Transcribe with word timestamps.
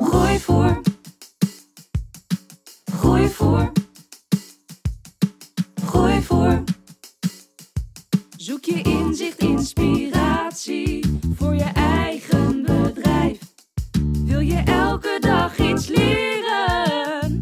Groeivoer. 0.00 0.80
Groeivoer. 2.84 3.72
Groeivoer. 5.84 6.62
Zoek 8.36 8.64
je 8.64 8.82
inzicht, 8.82 9.38
inspiratie 9.38 11.20
voor 11.34 11.54
je 11.54 11.70
eigen 11.74 12.62
bedrijf. 12.62 13.38
Wil 14.24 14.40
je 14.40 14.62
elke 14.64 15.16
dag 15.20 15.58
iets 15.58 15.86
leren? 15.88 17.38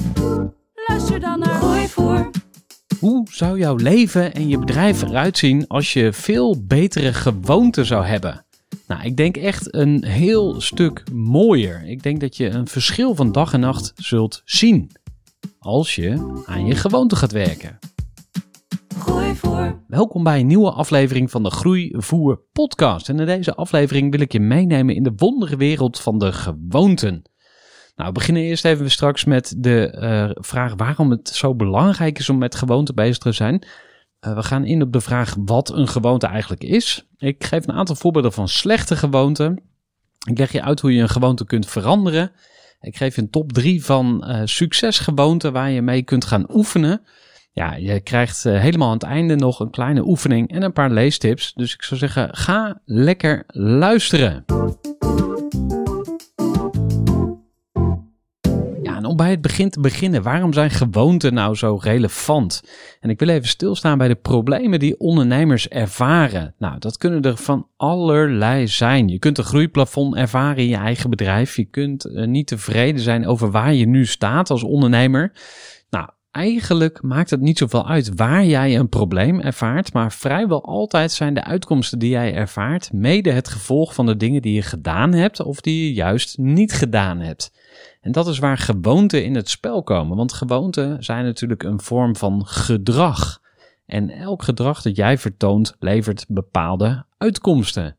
Luister 0.88 1.20
dan 1.20 1.38
naar 1.38 1.55
Groeivoer. 1.55 2.30
Hoe 2.98 3.27
zou 3.30 3.58
jouw 3.58 3.77
leven 3.77 4.34
en 4.34 4.48
je 4.48 4.58
bedrijf 4.58 5.02
eruit 5.02 5.38
zien 5.38 5.66
als 5.68 5.92
je 5.92 6.12
veel 6.12 6.66
betere 6.66 7.12
gewoonten 7.12 7.86
zou 7.86 8.05
hebben? 8.05 8.44
Nou, 8.91 9.02
ik 9.02 9.16
denk 9.16 9.36
echt 9.36 9.74
een 9.74 10.05
heel 10.05 10.60
stuk 10.60 11.02
mooier. 11.12 11.86
Ik 11.86 12.02
denk 12.02 12.20
dat 12.20 12.36
je 12.36 12.48
een 12.48 12.66
verschil 12.66 13.14
van 13.14 13.33
dag 13.33 13.52
en 13.52 13.60
nacht 13.60 13.92
zult 13.96 14.42
zien 14.44 14.91
als 15.58 15.94
je 15.94 16.42
aan 16.44 16.66
je 16.66 16.74
gewoonte 16.74 17.16
gaat 17.16 17.33
werken. 17.33 17.78
Groeivoer. 18.98 19.83
Welkom 19.86 20.22
bij 20.22 20.41
een 20.41 20.46
nieuwe 20.46 20.70
aflevering 20.70 21.30
van 21.30 21.42
de 21.42 21.50
Groeivoer 21.50 22.42
podcast. 22.52 23.08
En 23.08 23.20
in 23.20 23.27
deze 23.27 23.55
aflevering 23.55 24.11
wil 24.11 24.20
ik 24.20 24.33
je 24.33 24.41
meenemen 24.41 24.94
in 24.94 25.02
de 25.02 25.12
wondere 25.16 25.56
wereld 25.56 26.00
van 26.00 26.18
de 26.18 26.33
gewoonten. 26.33 27.22
Nou, 27.94 28.08
we 28.08 28.12
beginnen 28.12 28.42
eerst 28.42 28.64
even 28.64 28.91
straks 28.91 29.24
met 29.24 29.55
de 29.58 29.91
eh, 29.91 30.30
vraag 30.33 30.74
waarom 30.77 31.11
het 31.11 31.28
zo 31.28 31.55
belangrijk 31.55 32.18
is 32.18 32.28
om 32.28 32.38
met 32.38 32.55
gewoonten 32.55 32.94
bezig 32.94 33.18
te 33.18 33.33
zijn. 33.33 33.64
Uh, 34.26 34.34
we 34.34 34.42
gaan 34.42 34.64
in 34.64 34.82
op 34.82 34.92
de 34.92 35.00
vraag 35.00 35.36
wat 35.44 35.72
een 35.72 35.88
gewoonte 35.88 36.26
eigenlijk 36.26 36.64
is. 36.64 37.06
Ik 37.18 37.44
geef 37.44 37.66
een 37.66 37.74
aantal 37.74 37.96
voorbeelden 37.96 38.32
van 38.32 38.48
slechte 38.48 38.96
gewoonten. 38.96 39.62
Ik 40.28 40.38
leg 40.38 40.52
je 40.52 40.62
uit 40.62 40.80
hoe 40.80 40.94
je 40.94 41.02
een 41.02 41.08
gewoonte 41.08 41.44
kunt 41.44 41.66
veranderen. 41.66 42.32
Ik 42.80 42.96
geef 42.96 43.14
je 43.14 43.22
een 43.22 43.30
top 43.30 43.52
3 43.52 43.84
van 43.84 44.24
uh, 44.27 44.40
succesgewoonten 44.44 45.52
waar 45.52 45.70
je 45.70 45.82
mee 45.82 46.02
kunt 46.02 46.24
gaan 46.24 46.54
oefenen. 46.54 47.02
Ja, 47.52 47.74
je 47.74 48.00
krijgt 48.00 48.44
uh, 48.44 48.60
helemaal 48.60 48.88
aan 48.88 48.94
het 48.94 49.02
einde 49.02 49.36
nog 49.36 49.60
een 49.60 49.70
kleine 49.70 50.06
oefening 50.06 50.50
en 50.50 50.62
een 50.62 50.72
paar 50.72 50.90
leestips. 50.90 51.52
Dus 51.52 51.74
ik 51.74 51.83
zou 51.83 52.00
zeggen, 52.00 52.36
ga 52.36 52.80
lekker 52.84 53.45
luisteren. 53.46 54.45
Bij 59.20 59.31
het 59.31 59.41
begin 59.41 59.70
te 59.70 59.81
beginnen, 59.81 60.23
waarom 60.23 60.53
zijn 60.53 60.70
gewoonten 60.70 61.35
nou 61.35 61.55
zo 61.55 61.79
relevant? 61.83 62.63
En 63.01 63.11
ik 63.11 63.19
wil 63.19 63.29
even 63.29 63.48
stilstaan 63.48 63.98
bij 63.98 64.08
de 64.08 64.14
problemen 64.14 64.79
die 64.79 64.98
ondernemers 64.98 65.69
ervaren. 65.69 66.55
Nou, 66.58 66.79
dat 66.79 66.97
kunnen 66.97 67.23
er 67.23 67.36
van 67.36 67.67
allerlei 67.77 68.69
zijn. 68.69 69.08
Je 69.08 69.19
kunt 69.19 69.39
een 69.39 69.45
groeiplafond 69.45 70.14
ervaren 70.14 70.57
in 70.57 70.69
je 70.69 70.77
eigen 70.77 71.11
bedrijf. 71.11 71.57
Je 71.57 71.64
kunt 71.64 72.07
uh, 72.07 72.27
niet 72.27 72.47
tevreden 72.47 73.01
zijn 73.01 73.27
over 73.27 73.51
waar 73.51 73.75
je 73.75 73.86
nu 73.86 74.07
staat 74.07 74.51
als 74.51 74.63
ondernemer. 74.63 75.33
Eigenlijk 76.30 77.02
maakt 77.02 77.30
het 77.30 77.41
niet 77.41 77.58
zoveel 77.58 77.89
uit 77.89 78.14
waar 78.14 78.45
jij 78.45 78.79
een 78.79 78.89
probleem 78.89 79.41
ervaart, 79.41 79.92
maar 79.92 80.13
vrijwel 80.13 80.64
altijd 80.64 81.13
zijn 81.13 81.35
de 81.35 81.45
uitkomsten 81.45 81.98
die 81.98 82.11
jij 82.11 82.35
ervaart 82.35 82.92
mede 82.92 83.30
het 83.30 83.48
gevolg 83.48 83.95
van 83.95 84.07
de 84.07 84.17
dingen 84.17 84.42
die 84.42 84.55
je 84.55 84.63
gedaan 84.63 85.13
hebt 85.13 85.40
of 85.40 85.61
die 85.61 85.85
je 85.85 85.92
juist 85.92 86.39
niet 86.39 86.73
gedaan 86.73 87.19
hebt. 87.19 87.52
En 88.01 88.13
dat 88.13 88.29
is 88.29 88.39
waar 88.39 88.58
gewoonten 88.58 89.24
in 89.24 89.35
het 89.35 89.48
spel 89.48 89.83
komen, 89.83 90.17
want 90.17 90.33
gewoonten 90.33 91.05
zijn 91.05 91.24
natuurlijk 91.24 91.63
een 91.63 91.80
vorm 91.80 92.17
van 92.17 92.46
gedrag. 92.46 93.40
En 93.86 94.11
elk 94.11 94.42
gedrag 94.42 94.83
dat 94.83 94.96
jij 94.96 95.19
vertoont 95.19 95.77
levert 95.79 96.24
bepaalde 96.29 97.05
uitkomsten. 97.19 97.96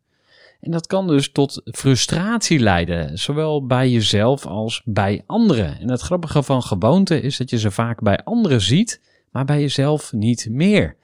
En 0.61 0.71
dat 0.71 0.87
kan 0.87 1.07
dus 1.07 1.31
tot 1.31 1.61
frustratie 1.63 2.59
leiden, 2.59 3.17
zowel 3.17 3.65
bij 3.65 3.89
jezelf 3.89 4.45
als 4.45 4.81
bij 4.85 5.23
anderen. 5.25 5.79
En 5.79 5.89
het 5.89 6.01
grappige 6.01 6.43
van 6.43 6.63
gewoonten 6.63 7.23
is 7.23 7.37
dat 7.37 7.49
je 7.49 7.57
ze 7.57 7.71
vaak 7.71 8.01
bij 8.01 8.23
anderen 8.23 8.61
ziet, 8.61 9.01
maar 9.31 9.45
bij 9.45 9.59
jezelf 9.59 10.13
niet 10.13 10.47
meer. 10.49 10.97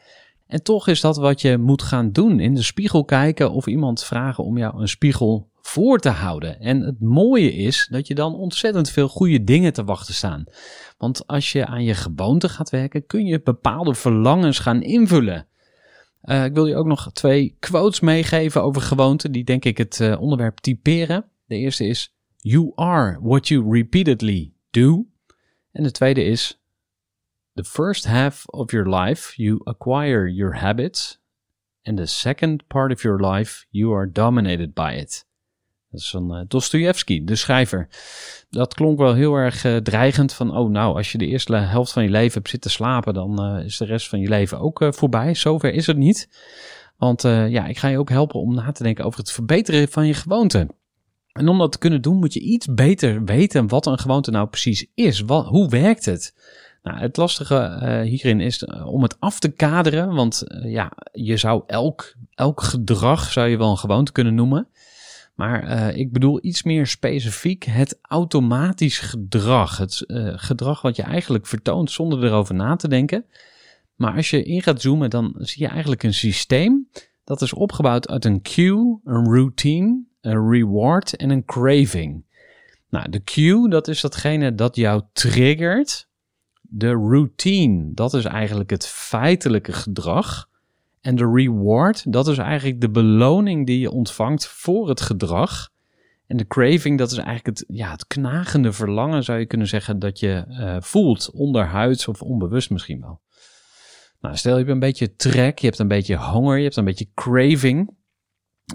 En 0.47 0.63
toch 0.63 0.87
is 0.87 1.01
dat 1.01 1.17
wat 1.17 1.41
je 1.41 1.57
moet 1.57 1.81
gaan 1.81 2.11
doen: 2.11 2.39
in 2.39 2.53
de 2.53 2.63
spiegel 2.63 3.05
kijken 3.05 3.51
of 3.51 3.67
iemand 3.67 4.03
vragen 4.03 4.43
om 4.43 4.57
jou 4.57 4.81
een 4.81 4.87
spiegel 4.87 5.49
voor 5.61 5.99
te 5.99 6.09
houden. 6.09 6.59
En 6.59 6.81
het 6.81 6.99
mooie 6.99 7.53
is 7.53 7.87
dat 7.91 8.07
je 8.07 8.15
dan 8.15 8.35
ontzettend 8.35 8.89
veel 8.89 9.07
goede 9.07 9.43
dingen 9.43 9.73
te 9.73 9.83
wachten 9.83 10.13
staan. 10.13 10.43
Want 10.97 11.27
als 11.27 11.51
je 11.51 11.65
aan 11.65 11.83
je 11.83 11.93
gewoonte 11.93 12.49
gaat 12.49 12.69
werken, 12.69 13.05
kun 13.05 13.25
je 13.25 13.41
bepaalde 13.41 13.93
verlangens 13.93 14.59
gaan 14.59 14.81
invullen. 14.81 15.47
Uh, 16.27 16.45
ik 16.45 16.53
wil 16.53 16.65
je 16.65 16.75
ook 16.75 16.85
nog 16.85 17.11
twee 17.11 17.55
quotes 17.59 17.99
meegeven 17.99 18.63
over 18.63 18.81
gewoonten, 18.81 19.31
die 19.31 19.43
denk 19.43 19.65
ik 19.65 19.77
het 19.77 19.99
uh, 19.99 20.21
onderwerp 20.21 20.57
typeren. 20.57 21.25
De 21.45 21.55
eerste 21.55 21.85
is: 21.85 22.15
You 22.37 22.71
are 22.75 23.19
what 23.21 23.47
you 23.47 23.71
repeatedly 23.71 24.53
do. 24.69 25.05
En 25.71 25.83
de 25.83 25.91
tweede 25.91 26.23
is: 26.23 26.61
The 27.53 27.63
first 27.63 28.05
half 28.05 28.45
of 28.45 28.71
your 28.71 28.95
life 28.95 29.41
you 29.41 29.61
acquire 29.63 30.33
your 30.33 30.55
habits. 30.55 31.19
And 31.83 31.97
the 31.97 32.05
second 32.05 32.67
part 32.67 32.91
of 32.91 33.01
your 33.01 33.31
life 33.31 33.65
you 33.69 33.93
are 33.95 34.11
dominated 34.11 34.73
by 34.73 34.93
it. 34.93 35.26
Dat 35.89 35.99
is 35.99 36.09
van 36.09 36.37
uh, 36.37 36.41
Dostoevsky, 36.47 37.23
de 37.23 37.35
schrijver. 37.35 37.87
Dat 38.49 38.73
klonk 38.73 38.99
wel 38.99 39.13
heel 39.13 39.35
erg 39.35 39.63
uh, 39.63 39.77
dreigend 39.77 40.33
van, 40.33 40.57
oh 40.57 40.69
nou, 40.69 40.95
als 40.95 41.11
je 41.11 41.17
de 41.17 41.25
eerste 41.25 41.55
helft 41.55 41.91
van 41.91 42.03
je 42.03 42.09
leven 42.09 42.33
hebt 42.33 42.49
zitten 42.49 42.71
slapen, 42.71 43.13
dan 43.13 43.57
uh, 43.57 43.65
is 43.65 43.77
de 43.77 43.85
rest 43.85 44.09
van 44.09 44.19
je 44.19 44.29
leven 44.29 44.59
ook 44.59 44.87
voorbij. 44.89 45.33
Zover 45.33 45.73
is 45.73 45.87
het 45.87 45.97
niet. 45.97 46.29
Want 46.97 47.21
ja, 47.21 47.65
ik 47.65 47.77
ga 47.77 47.87
je 47.87 47.99
ook 47.99 48.09
helpen 48.09 48.39
om 48.39 48.53
na 48.53 48.71
te 48.71 48.83
denken 48.83 49.05
over 49.05 49.19
het 49.19 49.31
verbeteren 49.31 49.87
van 49.87 50.07
je 50.07 50.13
gewoonte. 50.13 50.67
En 51.31 51.47
om 51.47 51.57
dat 51.57 51.71
te 51.71 51.77
kunnen 51.77 52.01
doen, 52.01 52.17
moet 52.17 52.33
je 52.33 52.39
iets 52.39 52.67
beter 52.73 53.23
weten 53.23 53.67
wat 53.67 53.85
een 53.85 53.97
gewoonte 53.97 54.31
nou 54.31 54.47
precies 54.47 54.85
is. 54.93 55.19
Wat, 55.19 55.45
hoe 55.45 55.69
werkt 55.69 56.05
het? 56.05 56.35
Nou, 56.83 56.99
het 56.99 57.17
lastige 57.17 58.01
hierin 58.03 58.41
is 58.41 58.65
om 58.65 59.01
het 59.03 59.19
af 59.19 59.39
te 59.39 59.51
kaderen, 59.51 60.13
want 60.13 60.43
ja, 60.63 60.91
je 61.11 61.37
zou 61.37 61.63
elk, 61.67 62.15
elk 62.33 62.61
gedrag 62.61 63.31
zou 63.31 63.47
je 63.47 63.57
wel 63.57 63.69
een 63.69 63.77
gewoonte 63.77 64.11
kunnen 64.11 64.35
noemen. 64.35 64.67
Maar 65.37 65.63
uh, 65.63 65.97
ik 65.97 66.11
bedoel 66.11 66.39
iets 66.41 66.63
meer 66.63 66.87
specifiek 66.87 67.63
het 67.63 67.99
automatisch 68.01 68.99
gedrag. 68.99 69.77
Het 69.77 70.03
uh, 70.07 70.33
gedrag 70.35 70.81
wat 70.81 70.95
je 70.95 71.03
eigenlijk 71.03 71.45
vertoont 71.45 71.91
zonder 71.91 72.23
erover 72.23 72.55
na 72.55 72.75
te 72.75 72.87
denken. 72.87 73.25
Maar 73.95 74.15
als 74.15 74.29
je 74.29 74.43
in 74.43 74.61
gaat 74.61 74.81
zoomen, 74.81 75.09
dan 75.09 75.33
zie 75.37 75.63
je 75.63 75.69
eigenlijk 75.69 76.03
een 76.03 76.13
systeem 76.13 76.87
dat 77.27 77.41
is 77.41 77.53
opgebouwd 77.53 78.07
uit 78.07 78.25
een 78.25 78.41
cue, 78.41 78.99
een 79.03 79.23
routine, 79.23 80.03
een 80.21 80.49
reward 80.49 81.15
en 81.15 81.29
een 81.29 81.45
craving. 81.45 82.25
Nou, 82.89 83.09
de 83.09 83.23
cue, 83.23 83.69
dat 83.69 83.87
is 83.87 84.01
datgene 84.01 84.55
dat 84.55 84.75
jou 84.75 85.01
triggert. 85.13 86.07
De 86.61 86.89
routine, 86.89 87.91
dat 87.93 88.13
is 88.13 88.25
eigenlijk 88.25 88.69
het 88.69 88.87
feitelijke 88.87 89.73
gedrag. 89.73 90.49
En 91.01 91.15
de 91.15 91.31
reward, 91.33 92.11
dat 92.11 92.27
is 92.27 92.37
eigenlijk 92.37 92.81
de 92.81 92.89
beloning 92.89 93.65
die 93.65 93.79
je 93.79 93.91
ontvangt 93.91 94.47
voor 94.47 94.89
het 94.89 95.01
gedrag. 95.01 95.69
En 96.27 96.37
de 96.37 96.47
craving, 96.47 96.97
dat 96.97 97.11
is 97.11 97.17
eigenlijk 97.17 97.45
het, 97.45 97.65
ja, 97.67 97.91
het 97.91 98.07
knagende 98.07 98.73
verlangen, 98.73 99.23
zou 99.23 99.39
je 99.39 99.45
kunnen 99.45 99.67
zeggen, 99.67 99.99
dat 99.99 100.19
je 100.19 100.45
uh, 100.47 100.75
voelt, 100.79 101.31
onderhuids 101.31 102.07
of 102.07 102.21
onbewust 102.21 102.69
misschien 102.69 103.01
wel. 103.01 103.21
Nou, 104.21 104.35
stel 104.35 104.51
je 104.51 104.57
hebt 104.57 104.69
een 104.69 104.79
beetje 104.79 105.15
trek, 105.15 105.59
je 105.59 105.65
hebt 105.65 105.79
een 105.79 105.87
beetje 105.87 106.15
honger, 106.15 106.57
je 106.57 106.63
hebt 106.63 106.75
een 106.75 106.85
beetje 106.85 107.09
craving. 107.13 107.95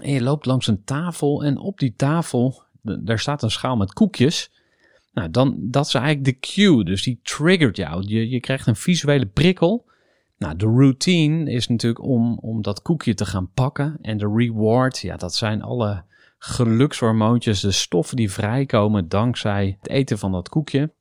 En 0.01 0.11
je 0.11 0.21
loopt 0.21 0.45
langs 0.45 0.67
een 0.67 0.83
tafel 0.83 1.43
en 1.43 1.57
op 1.57 1.79
die 1.79 1.93
tafel, 1.95 2.63
daar 2.81 3.19
staat 3.19 3.43
een 3.43 3.51
schaal 3.51 3.75
met 3.75 3.93
koekjes. 3.93 4.51
Nou, 5.13 5.29
dan, 5.31 5.57
dat 5.59 5.85
is 5.85 5.93
eigenlijk 5.93 6.25
de 6.25 6.39
cue. 6.39 6.83
Dus 6.83 7.03
die 7.03 7.19
triggert 7.23 7.77
jou. 7.77 8.03
Je, 8.07 8.29
je 8.29 8.39
krijgt 8.39 8.67
een 8.67 8.75
visuele 8.75 9.25
prikkel. 9.25 9.85
Nou, 10.37 10.55
de 10.55 10.65
routine 10.65 11.51
is 11.51 11.67
natuurlijk 11.67 12.03
om, 12.03 12.37
om 12.41 12.61
dat 12.61 12.81
koekje 12.81 13.13
te 13.13 13.25
gaan 13.25 13.51
pakken. 13.53 13.97
En 14.01 14.17
de 14.17 14.33
reward, 14.35 14.99
ja, 14.99 15.17
dat 15.17 15.35
zijn 15.35 15.61
alle 15.61 16.03
gelukshormoontjes, 16.37 17.59
de 17.59 17.71
stoffen 17.71 18.17
die 18.17 18.31
vrijkomen 18.31 19.09
dankzij 19.09 19.77
het 19.79 19.89
eten 19.89 20.17
van 20.17 20.31
dat 20.31 20.49
koekje. 20.49 20.93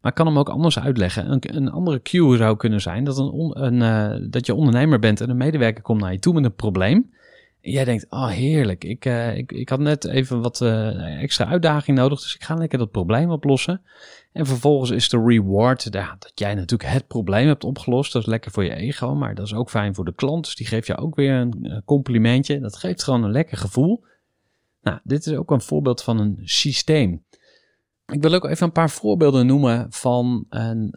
Maar 0.00 0.10
ik 0.10 0.16
kan 0.16 0.26
hem 0.26 0.38
ook 0.38 0.48
anders 0.48 0.78
uitleggen. 0.78 1.30
Een, 1.30 1.56
een 1.56 1.70
andere 1.70 2.02
cue 2.02 2.36
zou 2.36 2.56
kunnen 2.56 2.80
zijn 2.80 3.04
dat, 3.04 3.18
een, 3.18 3.64
een, 3.64 3.82
eh, 3.82 4.26
dat 4.30 4.46
je 4.46 4.54
ondernemer 4.54 4.98
bent 4.98 5.20
en 5.20 5.30
een 5.30 5.36
medewerker 5.36 5.82
komt 5.82 6.00
naar 6.00 6.12
je 6.12 6.18
toe 6.18 6.34
met 6.34 6.44
een 6.44 6.54
probleem. 6.54 7.10
Jij 7.68 7.84
denkt, 7.84 8.06
oh 8.08 8.28
heerlijk, 8.28 8.84
ik, 8.84 9.04
eh, 9.04 9.36
ik, 9.36 9.52
ik 9.52 9.68
had 9.68 9.78
net 9.78 10.04
even 10.04 10.40
wat 10.40 10.60
eh, 10.60 11.22
extra 11.22 11.46
uitdaging 11.46 11.96
nodig, 11.96 12.20
dus 12.20 12.34
ik 12.34 12.42
ga 12.42 12.54
lekker 12.54 12.78
dat 12.78 12.90
probleem 12.90 13.30
oplossen. 13.30 13.82
En 14.32 14.46
vervolgens 14.46 14.90
is 14.90 15.08
de 15.08 15.22
reward 15.26 15.92
dat 15.92 16.32
jij 16.34 16.54
natuurlijk 16.54 16.90
het 16.90 17.06
probleem 17.06 17.46
hebt 17.46 17.64
opgelost. 17.64 18.12
Dat 18.12 18.22
is 18.22 18.28
lekker 18.28 18.50
voor 18.50 18.64
je 18.64 18.74
ego, 18.74 19.14
maar 19.14 19.34
dat 19.34 19.46
is 19.46 19.54
ook 19.54 19.70
fijn 19.70 19.94
voor 19.94 20.04
de 20.04 20.14
klant. 20.14 20.44
Dus 20.44 20.54
die 20.54 20.66
geeft 20.66 20.86
jou 20.86 21.00
ook 21.00 21.14
weer 21.14 21.34
een 21.34 21.58
eh, 21.62 21.78
complimentje. 21.84 22.60
Dat 22.60 22.76
geeft 22.76 23.02
gewoon 23.02 23.22
een 23.22 23.30
lekker 23.30 23.56
gevoel. 23.56 24.04
Nou, 24.82 24.98
dit 25.02 25.26
is 25.26 25.32
ook 25.32 25.50
een 25.50 25.60
voorbeeld 25.60 26.02
van 26.02 26.18
een 26.18 26.40
systeem. 26.44 27.24
Ik 28.06 28.22
wil 28.22 28.34
ook 28.34 28.44
even 28.44 28.66
een 28.66 28.72
paar 28.72 28.90
voorbeelden 28.90 29.46
noemen 29.46 29.86
van, 29.90 30.44
een, 30.48 30.92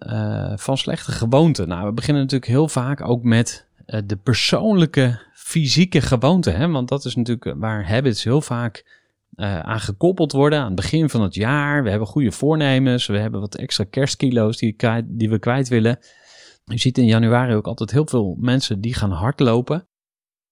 van 0.56 0.77
slechte 0.77 1.12
gewoonten. 1.12 1.68
Nou, 1.68 1.86
we 1.86 1.94
beginnen 1.94 2.22
natuurlijk 2.22 2.51
heel 2.51 2.68
vaak 2.68 3.07
ook 3.07 3.24
met 3.24 3.69
eh, 3.89 4.00
de 4.06 4.15
persoonlijke 4.15 5.19
fysieke 5.33 6.01
gewoonten. 6.01 6.56
Hè? 6.56 6.68
Want 6.68 6.89
dat 6.89 7.06
is 7.06 7.15
natuurlijk 7.15 7.56
waar 7.57 7.89
habits 7.89 8.24
heel 8.24 8.41
vaak 8.41 8.97
eh, 9.36 9.59
aan 9.59 9.80
gekoppeld 9.80 10.31
worden 10.31 10.59
aan 10.59 10.65
het 10.65 10.75
begin 10.75 11.09
van 11.09 11.21
het 11.21 11.36
jaar. 11.36 11.83
We 11.83 11.89
hebben 11.89 12.07
goede 12.07 12.31
voornemens, 12.31 13.06
we 13.06 13.18
hebben 13.18 13.39
wat 13.39 13.56
extra 13.56 13.83
kerstkilo's 13.83 14.57
die, 14.57 14.75
die 15.06 15.30
we 15.30 15.39
kwijt 15.39 15.68
willen. 15.68 16.00
Je 16.65 16.80
ziet 16.80 16.97
in 16.97 17.06
januari 17.06 17.53
ook 17.53 17.68
altijd 17.68 17.91
heel 17.91 18.07
veel 18.07 18.38
mensen 18.39 18.81
die 18.81 18.94
gaan 18.94 19.12
hardlopen. 19.12 19.88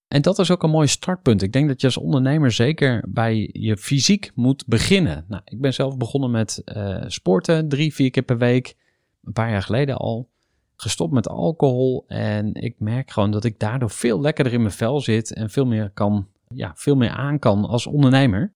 En 0.07 0.21
dat 0.21 0.39
is 0.39 0.51
ook 0.51 0.63
een 0.63 0.69
mooi 0.69 0.87
startpunt. 0.87 1.41
Ik 1.41 1.53
denk 1.53 1.67
dat 1.67 1.81
je 1.81 1.87
als 1.87 1.97
ondernemer 1.97 2.51
zeker 2.51 3.03
bij 3.07 3.49
je 3.51 3.77
fysiek 3.77 4.31
moet 4.35 4.65
beginnen. 4.67 5.25
Nou, 5.27 5.41
ik 5.45 5.61
ben 5.61 5.73
zelf 5.73 5.97
begonnen 5.97 6.31
met 6.31 6.61
eh, 6.65 7.03
sporten 7.07 7.69
drie, 7.69 7.93
vier 7.93 8.09
keer 8.09 8.23
per 8.23 8.37
week. 8.37 8.75
Een 9.23 9.33
paar 9.33 9.49
jaar 9.49 9.61
geleden 9.61 9.97
al. 9.97 10.29
Gestopt 10.77 11.13
met 11.13 11.29
alcohol. 11.29 12.03
En 12.07 12.53
ik 12.53 12.75
merk 12.79 13.11
gewoon 13.11 13.31
dat 13.31 13.43
ik 13.43 13.59
daardoor 13.59 13.89
veel 13.89 14.21
lekkerder 14.21 14.53
in 14.53 14.61
mijn 14.61 14.73
vel 14.73 15.01
zit. 15.01 15.33
En 15.33 15.49
veel 15.49 15.65
meer, 15.65 15.89
kan, 15.89 16.27
ja, 16.47 16.71
veel 16.75 16.95
meer 16.95 17.09
aan 17.09 17.39
kan 17.39 17.65
als 17.65 17.87
ondernemer. 17.87 18.55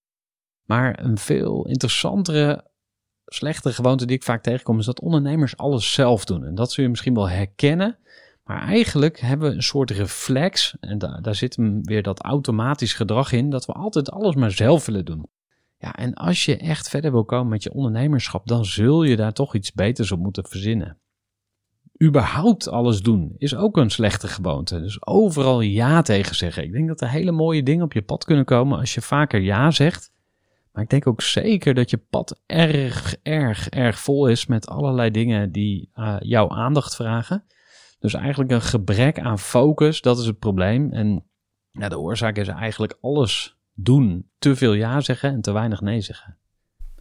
Maar 0.66 1.04
een 1.04 1.18
veel 1.18 1.68
interessantere, 1.68 2.66
slechte 3.26 3.74
gewoonte 3.74 4.06
die 4.06 4.16
ik 4.16 4.24
vaak 4.24 4.44
tegenkom, 4.44 4.80
is 4.80 4.86
dat 4.86 5.02
ondernemers 5.02 5.58
alles 5.58 5.94
zelf 5.94 6.26
doen. 6.26 6.46
En 6.46 6.56
dat 6.56 6.72
zul 6.72 6.84
je 6.84 6.90
misschien 6.90 7.14
wel 7.14 7.30
herkennen. 7.30 7.98
Maar 8.44 8.62
eigenlijk 8.62 9.20
hebben 9.20 9.50
we 9.50 9.56
een 9.56 9.64
soort 9.64 9.92
reflex, 9.92 10.76
en 10.80 10.98
da- 10.98 11.20
daar 11.22 11.36
zit 11.36 11.56
hem 11.56 11.84
weer 11.84 12.04
dat 12.04 12.22
automatisch 12.22 12.94
gedrag 12.94 13.32
in, 13.32 13.50
dat 13.50 13.66
we 13.66 13.74
altijd 13.74 14.12
alles 14.12 14.36
maar 14.36 14.52
zelf 14.52 14.86
willen 14.86 15.06
doen. 15.06 15.28
Ja, 15.78 15.96
en 15.96 16.14
als 16.14 16.46
je 16.46 16.58
echt 16.58 16.90
verder 16.90 17.12
wil 17.12 17.26
komen 17.26 17.48
met 17.48 17.64
je 17.64 17.74
ondernemerschap, 17.74 18.48
dan 18.48 18.66
zul 18.66 19.04
je 19.04 19.16
daar 19.16 19.34
toch 19.34 19.56
iets 19.56 19.72
beters 19.72 20.12
op 20.12 20.20
moeten 20.20 20.46
verzinnen. 20.46 21.01
Überhaupt 22.02 22.70
alles 22.70 23.02
doen 23.02 23.36
is 23.38 23.56
ook 23.56 23.78
een 23.78 23.90
slechte 23.90 24.28
gewoonte. 24.28 24.82
Dus 24.82 25.06
overal 25.06 25.62
ja 25.62 26.02
tegen 26.02 26.36
zeggen. 26.36 26.64
Ik 26.64 26.72
denk 26.72 26.88
dat 26.88 27.02
er 27.02 27.10
hele 27.10 27.32
mooie 27.32 27.64
dingen 27.64 27.84
op 27.84 27.94
je 27.94 28.02
pad 28.02 28.26
kunnen 28.26 28.46
komen 28.46 28.80
als 28.80 28.94
je 28.94 29.02
vaker 29.02 29.40
ja 29.40 29.72
zegt. 29.72 30.12
Maar 30.72 30.84
ik 30.84 30.90
denk 30.90 31.08
ook 31.08 31.22
zeker 31.22 31.74
dat 31.74 31.90
je 31.90 31.98
pad 31.98 32.42
erg, 32.46 33.16
erg, 33.24 33.70
erg 33.70 34.00
vol 34.00 34.28
is 34.28 34.46
met 34.46 34.68
allerlei 34.68 35.12
dingen 35.12 35.52
die 35.52 35.90
eh, 35.94 36.16
jouw 36.20 36.50
aandacht 36.50 36.96
vragen. 36.96 37.44
Dus 38.00 38.14
eigenlijk 38.14 38.52
een 38.52 38.62
gebrek 38.62 39.20
aan 39.20 39.40
focus, 39.40 40.02
dat 40.02 40.20
is 40.20 40.26
het 40.26 40.40
probleem. 40.40 40.92
En 40.92 41.24
ja, 41.72 41.90
de 41.90 42.00
oorzaak 42.00 42.38
is 42.38 42.48
eigenlijk 42.48 42.98
alles 43.02 43.58
doen. 43.74 44.30
Te 44.40 44.56
veel 44.56 44.74
ja 44.74 45.02
zeggen 45.02 45.32
en 45.32 45.42
te 45.42 45.52
weinig 45.52 45.82
nee 45.82 46.02
zeggen. 46.02 46.38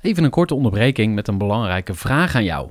Even 0.01 0.25
een 0.25 0.31
korte 0.31 0.55
onderbreking 0.55 1.15
met 1.15 1.29
een 1.29 1.39
belangrijke 1.39 1.95
vraag 1.95 2.35
aan 2.35 2.45
jou. 2.45 2.71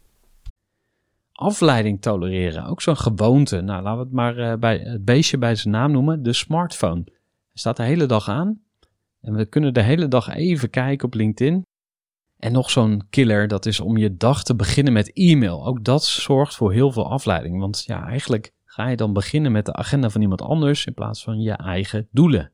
Afleiding 1.41 2.01
tolereren, 2.01 2.65
ook 2.65 2.81
zo'n 2.81 2.97
gewoonte. 2.97 3.61
Nou, 3.61 3.83
laten 3.83 3.97
we 3.99 4.03
het 4.03 4.13
maar 4.13 4.37
eh, 4.37 4.57
bij 4.57 4.77
het 4.77 5.05
beestje 5.05 5.37
bij 5.37 5.55
zijn 5.55 5.73
naam 5.73 5.91
noemen, 5.91 6.23
de 6.23 6.33
smartphone. 6.33 7.01
Hij 7.05 7.13
staat 7.53 7.77
de 7.77 7.83
hele 7.83 8.05
dag 8.05 8.29
aan 8.29 8.61
en 9.21 9.33
we 9.33 9.45
kunnen 9.45 9.73
de 9.73 9.81
hele 9.81 10.07
dag 10.07 10.35
even 10.35 10.69
kijken 10.69 11.07
op 11.07 11.13
LinkedIn. 11.13 11.65
En 12.37 12.51
nog 12.51 12.69
zo'n 12.69 13.03
killer, 13.09 13.47
dat 13.47 13.65
is 13.65 13.79
om 13.79 13.97
je 13.97 14.17
dag 14.17 14.43
te 14.43 14.55
beginnen 14.55 14.93
met 14.93 15.13
e-mail. 15.13 15.65
Ook 15.65 15.83
dat 15.83 16.03
zorgt 16.05 16.55
voor 16.55 16.73
heel 16.73 16.91
veel 16.91 17.11
afleiding. 17.11 17.59
Want 17.59 17.83
ja, 17.85 18.05
eigenlijk 18.05 18.51
ga 18.65 18.87
je 18.87 18.95
dan 18.95 19.13
beginnen 19.13 19.51
met 19.51 19.65
de 19.65 19.73
agenda 19.73 20.09
van 20.09 20.21
iemand 20.21 20.41
anders 20.41 20.85
in 20.85 20.93
plaats 20.93 21.23
van 21.23 21.39
je 21.39 21.51
eigen 21.51 22.07
doelen. 22.11 22.51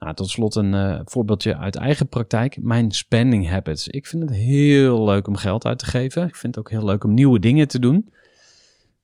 Nou, 0.00 0.14
tot 0.14 0.30
slot 0.30 0.54
een 0.54 0.74
eh, 0.74 1.00
voorbeeldje 1.04 1.56
uit 1.56 1.76
eigen 1.76 2.08
praktijk. 2.08 2.62
Mijn 2.62 2.90
spending 2.90 3.48
habits. 3.48 3.88
Ik 3.88 4.06
vind 4.06 4.22
het 4.22 4.32
heel 4.32 5.04
leuk 5.04 5.26
om 5.26 5.36
geld 5.36 5.64
uit 5.64 5.78
te 5.78 5.86
geven. 5.86 6.26
Ik 6.26 6.36
vind 6.36 6.54
het 6.54 6.64
ook 6.64 6.70
heel 6.70 6.84
leuk 6.84 7.04
om 7.04 7.14
nieuwe 7.14 7.38
dingen 7.38 7.68
te 7.68 7.78
doen. 7.78 8.12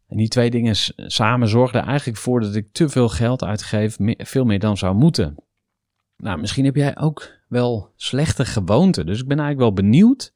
En 0.09 0.17
die 0.17 0.29
twee 0.29 0.51
dingen 0.51 0.77
samen 0.97 1.49
zorgden 1.49 1.83
eigenlijk 1.83 2.19
voor 2.19 2.41
dat 2.41 2.55
ik 2.55 2.69
te 2.73 2.89
veel 2.89 3.09
geld 3.09 3.45
uitgeef, 3.45 3.97
veel 4.19 4.45
meer 4.45 4.59
dan 4.59 4.77
zou 4.77 4.95
moeten. 4.95 5.35
Nou, 6.17 6.39
misschien 6.39 6.65
heb 6.65 6.77
jij 6.77 6.99
ook 6.99 7.31
wel 7.49 7.93
slechte 7.97 8.45
gewoonten. 8.45 9.07
Dus 9.07 9.21
ik 9.21 9.29
ben 9.29 9.39
eigenlijk 9.39 9.69
wel 9.69 9.85
benieuwd. 9.85 10.35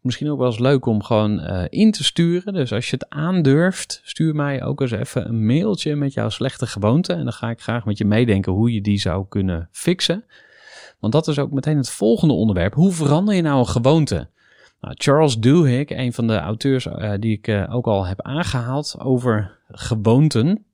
Misschien 0.00 0.30
ook 0.30 0.38
wel 0.38 0.46
eens 0.46 0.58
leuk 0.58 0.86
om 0.86 1.02
gewoon 1.02 1.40
eh, 1.40 1.64
in 1.68 1.90
te 1.90 2.04
sturen. 2.04 2.52
Dus 2.52 2.72
als 2.72 2.90
je 2.90 2.96
het 2.96 3.08
aandurft, 3.08 4.00
stuur 4.04 4.34
mij 4.34 4.62
ook 4.64 4.80
eens 4.80 4.90
even 4.90 5.28
een 5.28 5.46
mailtje 5.46 5.96
met 5.96 6.12
jouw 6.12 6.28
slechte 6.28 6.66
gewoonte. 6.66 7.12
En 7.12 7.24
dan 7.24 7.32
ga 7.32 7.50
ik 7.50 7.60
graag 7.60 7.84
met 7.84 7.98
je 7.98 8.04
meedenken 8.04 8.52
hoe 8.52 8.72
je 8.72 8.80
die 8.80 8.98
zou 8.98 9.26
kunnen 9.28 9.68
fixen. 9.72 10.24
Want 10.98 11.12
dat 11.12 11.28
is 11.28 11.38
ook 11.38 11.50
meteen 11.50 11.76
het 11.76 11.90
volgende 11.90 12.34
onderwerp. 12.34 12.74
Hoe 12.74 12.92
verander 12.92 13.34
je 13.34 13.42
nou 13.42 13.58
een 13.58 13.66
gewoonte? 13.66 14.28
Nou, 14.80 14.94
Charles 14.98 15.38
Duhigg, 15.38 15.90
een 15.90 16.12
van 16.12 16.26
de 16.26 16.38
auteurs 16.38 16.86
eh, 16.86 17.12
die 17.18 17.32
ik 17.32 17.48
eh, 17.48 17.74
ook 17.74 17.86
al 17.86 18.06
heb 18.06 18.22
aangehaald 18.22 18.96
over 18.98 19.58
gewoonten. 19.68 20.64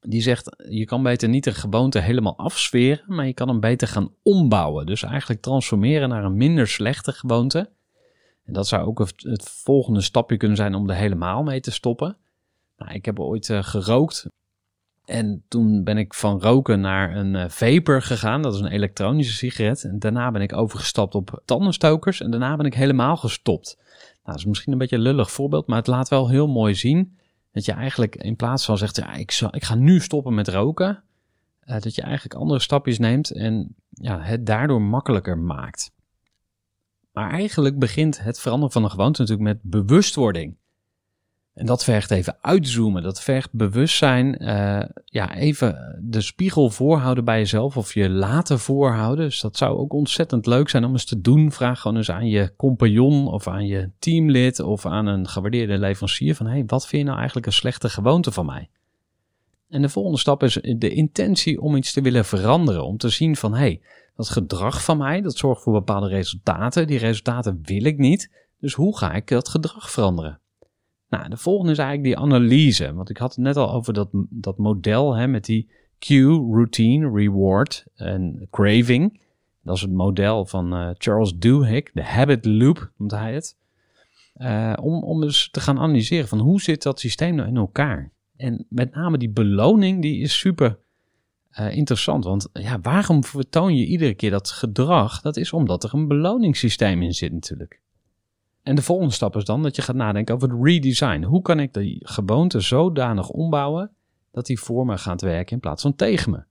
Die 0.00 0.22
zegt, 0.22 0.64
je 0.68 0.84
kan 0.84 1.02
beter 1.02 1.28
niet 1.28 1.46
een 1.46 1.54
gewoonte 1.54 1.98
helemaal 1.98 2.38
afsferen, 2.38 3.04
maar 3.06 3.26
je 3.26 3.34
kan 3.34 3.48
hem 3.48 3.60
beter 3.60 3.88
gaan 3.88 4.12
ombouwen. 4.22 4.86
Dus 4.86 5.02
eigenlijk 5.02 5.42
transformeren 5.42 6.08
naar 6.08 6.24
een 6.24 6.36
minder 6.36 6.68
slechte 6.68 7.12
gewoonte. 7.12 7.70
En 8.44 8.52
dat 8.52 8.66
zou 8.66 8.86
ook 8.86 8.98
het, 8.98 9.48
volgende 9.48 10.00
stapje 10.00 10.36
kunnen 10.36 10.56
zijn 10.56 10.74
om 10.74 10.90
er 10.90 10.96
helemaal 10.96 11.42
mee 11.42 11.60
te 11.60 11.70
stoppen. 11.70 12.16
Nou, 12.76 12.92
ik 12.92 13.04
heb 13.04 13.20
ooit 13.20 13.50
eh, 13.50 13.62
gerookt. 13.62 14.26
En 15.04 15.44
toen 15.48 15.84
ben 15.84 15.98
ik 15.98 16.14
van 16.14 16.40
roken 16.40 16.80
naar 16.80 17.16
een 17.16 17.34
eh, 17.34 17.48
vapor 17.48 18.02
gegaan. 18.02 18.42
Dat 18.42 18.54
is 18.54 18.60
een 18.60 18.66
elektronische 18.66 19.34
sigaret. 19.34 19.84
En 19.84 19.98
daarna 19.98 20.30
ben 20.30 20.42
ik 20.42 20.52
overgestapt 20.52 21.14
op 21.14 21.42
tandenstokers. 21.44 22.20
En 22.20 22.30
daarna 22.30 22.56
ben 22.56 22.66
ik 22.66 22.74
helemaal 22.74 23.16
gestopt. 23.16 23.76
Nou, 24.24 24.36
dat 24.36 24.36
is 24.36 24.44
misschien 24.44 24.72
een 24.72 24.78
beetje 24.78 24.96
een 24.96 25.02
lullig 25.02 25.30
voorbeeld, 25.30 25.66
maar 25.66 25.78
het 25.78 25.86
laat 25.86 26.08
wel 26.08 26.28
heel 26.28 26.48
mooi 26.48 26.74
zien 26.74 27.16
dat 27.52 27.64
je 27.64 27.72
eigenlijk 27.72 28.16
in 28.16 28.36
plaats 28.36 28.64
van 28.64 28.78
zegt, 28.78 28.96
ja, 28.96 29.12
ik, 29.14 29.30
zal, 29.30 29.54
ik 29.54 29.64
ga 29.64 29.74
nu 29.74 30.00
stoppen 30.00 30.34
met 30.34 30.48
roken, 30.48 31.02
eh, 31.60 31.80
dat 31.80 31.94
je 31.94 32.02
eigenlijk 32.02 32.34
andere 32.34 32.60
stapjes 32.60 32.98
neemt 32.98 33.30
en 33.30 33.74
ja, 33.90 34.20
het 34.20 34.46
daardoor 34.46 34.82
makkelijker 34.82 35.38
maakt. 35.38 35.92
Maar 37.14 37.30
eigenlijk 37.30 37.78
begint 37.78 38.22
het 38.22 38.40
veranderen 38.40 38.72
van 38.72 38.84
een 38.84 38.90
gewoonte 38.90 39.20
natuurlijk 39.20 39.48
met 39.48 39.62
bewustwording. 39.62 40.56
En 41.54 41.66
dat 41.66 41.84
vergt 41.84 42.10
even 42.10 42.36
uitzoomen. 42.40 43.02
Dat 43.02 43.22
vergt 43.22 43.52
bewustzijn. 43.52 44.42
Uh, 44.42 44.82
ja, 45.04 45.34
even 45.34 45.98
de 46.02 46.20
spiegel 46.20 46.70
voorhouden 46.70 47.24
bij 47.24 47.38
jezelf 47.38 47.76
of 47.76 47.94
je 47.94 48.10
laten 48.10 48.58
voorhouden. 48.58 49.24
Dus 49.24 49.40
dat 49.40 49.56
zou 49.56 49.78
ook 49.78 49.92
ontzettend 49.92 50.46
leuk 50.46 50.68
zijn 50.68 50.84
om 50.84 50.92
eens 50.92 51.04
te 51.04 51.20
doen. 51.20 51.52
Vraag 51.52 51.80
gewoon 51.80 51.96
eens 51.96 52.10
aan 52.10 52.28
je 52.28 52.56
compagnon 52.56 53.28
of 53.28 53.48
aan 53.48 53.66
je 53.66 53.90
teamlid 53.98 54.60
of 54.60 54.86
aan 54.86 55.06
een 55.06 55.28
gewaardeerde 55.28 55.78
leverancier 55.78 56.34
van... 56.34 56.46
hey, 56.46 56.64
wat 56.66 56.86
vind 56.86 57.00
je 57.00 57.06
nou 57.06 57.16
eigenlijk 57.16 57.46
een 57.46 57.52
slechte 57.52 57.88
gewoonte 57.88 58.32
van 58.32 58.46
mij? 58.46 58.70
En 59.68 59.82
de 59.82 59.88
volgende 59.88 60.18
stap 60.18 60.42
is 60.42 60.58
de 60.76 60.90
intentie 60.90 61.60
om 61.60 61.76
iets 61.76 61.92
te 61.92 62.00
willen 62.00 62.24
veranderen. 62.24 62.84
Om 62.84 62.96
te 62.96 63.08
zien 63.08 63.36
van, 63.36 63.54
hey, 63.54 63.80
dat 64.16 64.28
gedrag 64.28 64.84
van 64.84 64.98
mij, 64.98 65.20
dat 65.20 65.36
zorgt 65.36 65.62
voor 65.62 65.72
bepaalde 65.72 66.08
resultaten. 66.08 66.86
Die 66.86 66.98
resultaten 66.98 67.60
wil 67.62 67.84
ik 67.84 67.98
niet. 67.98 68.30
Dus 68.60 68.74
hoe 68.74 68.98
ga 68.98 69.12
ik 69.12 69.28
dat 69.28 69.48
gedrag 69.48 69.90
veranderen? 69.90 70.40
Nou, 71.08 71.28
de 71.28 71.36
volgende 71.36 71.72
is 71.72 71.78
eigenlijk 71.78 72.08
die 72.08 72.24
analyse. 72.24 72.94
Want 72.94 73.10
ik 73.10 73.16
had 73.16 73.34
het 73.34 73.44
net 73.44 73.56
al 73.56 73.72
over 73.72 73.92
dat, 73.92 74.08
dat 74.30 74.58
model 74.58 75.14
hè, 75.14 75.26
met 75.26 75.44
die 75.44 75.70
cue, 75.98 76.54
routine, 76.54 77.10
reward 77.10 77.84
en 77.94 78.46
craving. 78.50 79.20
Dat 79.62 79.76
is 79.76 79.82
het 79.82 79.92
model 79.92 80.46
van 80.46 80.74
uh, 80.74 80.90
Charles 80.98 81.36
Duhigg, 81.36 81.92
de 81.92 82.04
habit 82.04 82.44
loop 82.44 82.90
noemt 82.96 83.10
hij 83.10 83.34
het. 83.34 83.56
Uh, 84.36 84.72
om, 84.80 85.02
om 85.02 85.22
eens 85.22 85.50
te 85.50 85.60
gaan 85.60 85.78
analyseren 85.78 86.28
van 86.28 86.38
hoe 86.38 86.60
zit 86.60 86.82
dat 86.82 87.00
systeem 87.00 87.34
nou 87.34 87.48
in 87.48 87.56
elkaar? 87.56 88.12
En 88.36 88.66
met 88.68 88.94
name 88.94 89.18
die 89.18 89.30
beloning, 89.30 90.02
die 90.02 90.20
is 90.20 90.38
super 90.38 90.78
uh, 91.60 91.76
interessant. 91.76 92.24
Want 92.24 92.48
ja, 92.52 92.80
waarom 92.80 93.24
vertoon 93.24 93.76
je 93.76 93.86
iedere 93.86 94.14
keer 94.14 94.30
dat 94.30 94.50
gedrag? 94.50 95.20
Dat 95.20 95.36
is 95.36 95.52
omdat 95.52 95.84
er 95.84 95.94
een 95.94 96.08
beloningssysteem 96.08 97.02
in 97.02 97.12
zit 97.12 97.32
natuurlijk. 97.32 97.80
En 98.62 98.74
de 98.74 98.82
volgende 98.82 99.12
stap 99.12 99.36
is 99.36 99.44
dan 99.44 99.62
dat 99.62 99.76
je 99.76 99.82
gaat 99.82 99.96
nadenken 99.96 100.34
over 100.34 100.50
het 100.50 100.62
redesign. 100.62 101.22
Hoe 101.22 101.42
kan 101.42 101.60
ik 101.60 101.72
die 101.72 101.98
gewoonte 102.00 102.60
zodanig 102.60 103.28
ombouwen 103.28 103.90
dat 104.30 104.46
die 104.46 104.58
voor 104.58 104.86
me 104.86 104.98
gaat 104.98 105.20
werken 105.20 105.52
in 105.52 105.60
plaats 105.60 105.82
van 105.82 105.94
tegen 105.94 106.30
me? 106.30 106.44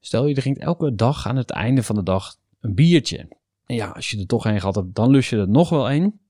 Stel 0.00 0.26
je 0.26 0.34
drinkt 0.34 0.58
elke 0.60 0.94
dag 0.94 1.26
aan 1.26 1.36
het 1.36 1.50
einde 1.50 1.82
van 1.82 1.94
de 1.94 2.02
dag 2.02 2.36
een 2.60 2.74
biertje. 2.74 3.28
En 3.66 3.74
ja, 3.74 3.88
als 3.88 4.10
je 4.10 4.18
er 4.18 4.26
toch 4.26 4.44
een 4.44 4.60
gehad 4.60 4.74
hebt, 4.74 4.94
dan 4.94 5.10
lust 5.10 5.30
je 5.30 5.36
er 5.36 5.48
nog 5.48 5.68
wel 5.68 5.90
een. 5.90 6.20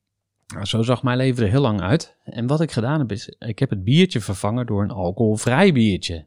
Nou, 0.46 0.64
zo 0.64 0.82
zag 0.82 1.02
mijn 1.02 1.16
leven 1.16 1.44
er 1.44 1.50
heel 1.50 1.60
lang 1.60 1.80
uit. 1.80 2.16
En 2.24 2.46
wat 2.46 2.60
ik 2.60 2.72
gedaan 2.72 2.98
heb, 2.98 3.12
is 3.12 3.28
ik 3.38 3.58
heb 3.58 3.70
het 3.70 3.84
biertje 3.84 4.20
vervangen 4.20 4.66
door 4.66 4.82
een 4.82 4.90
alcoholvrij 4.90 5.72
biertje. 5.72 6.26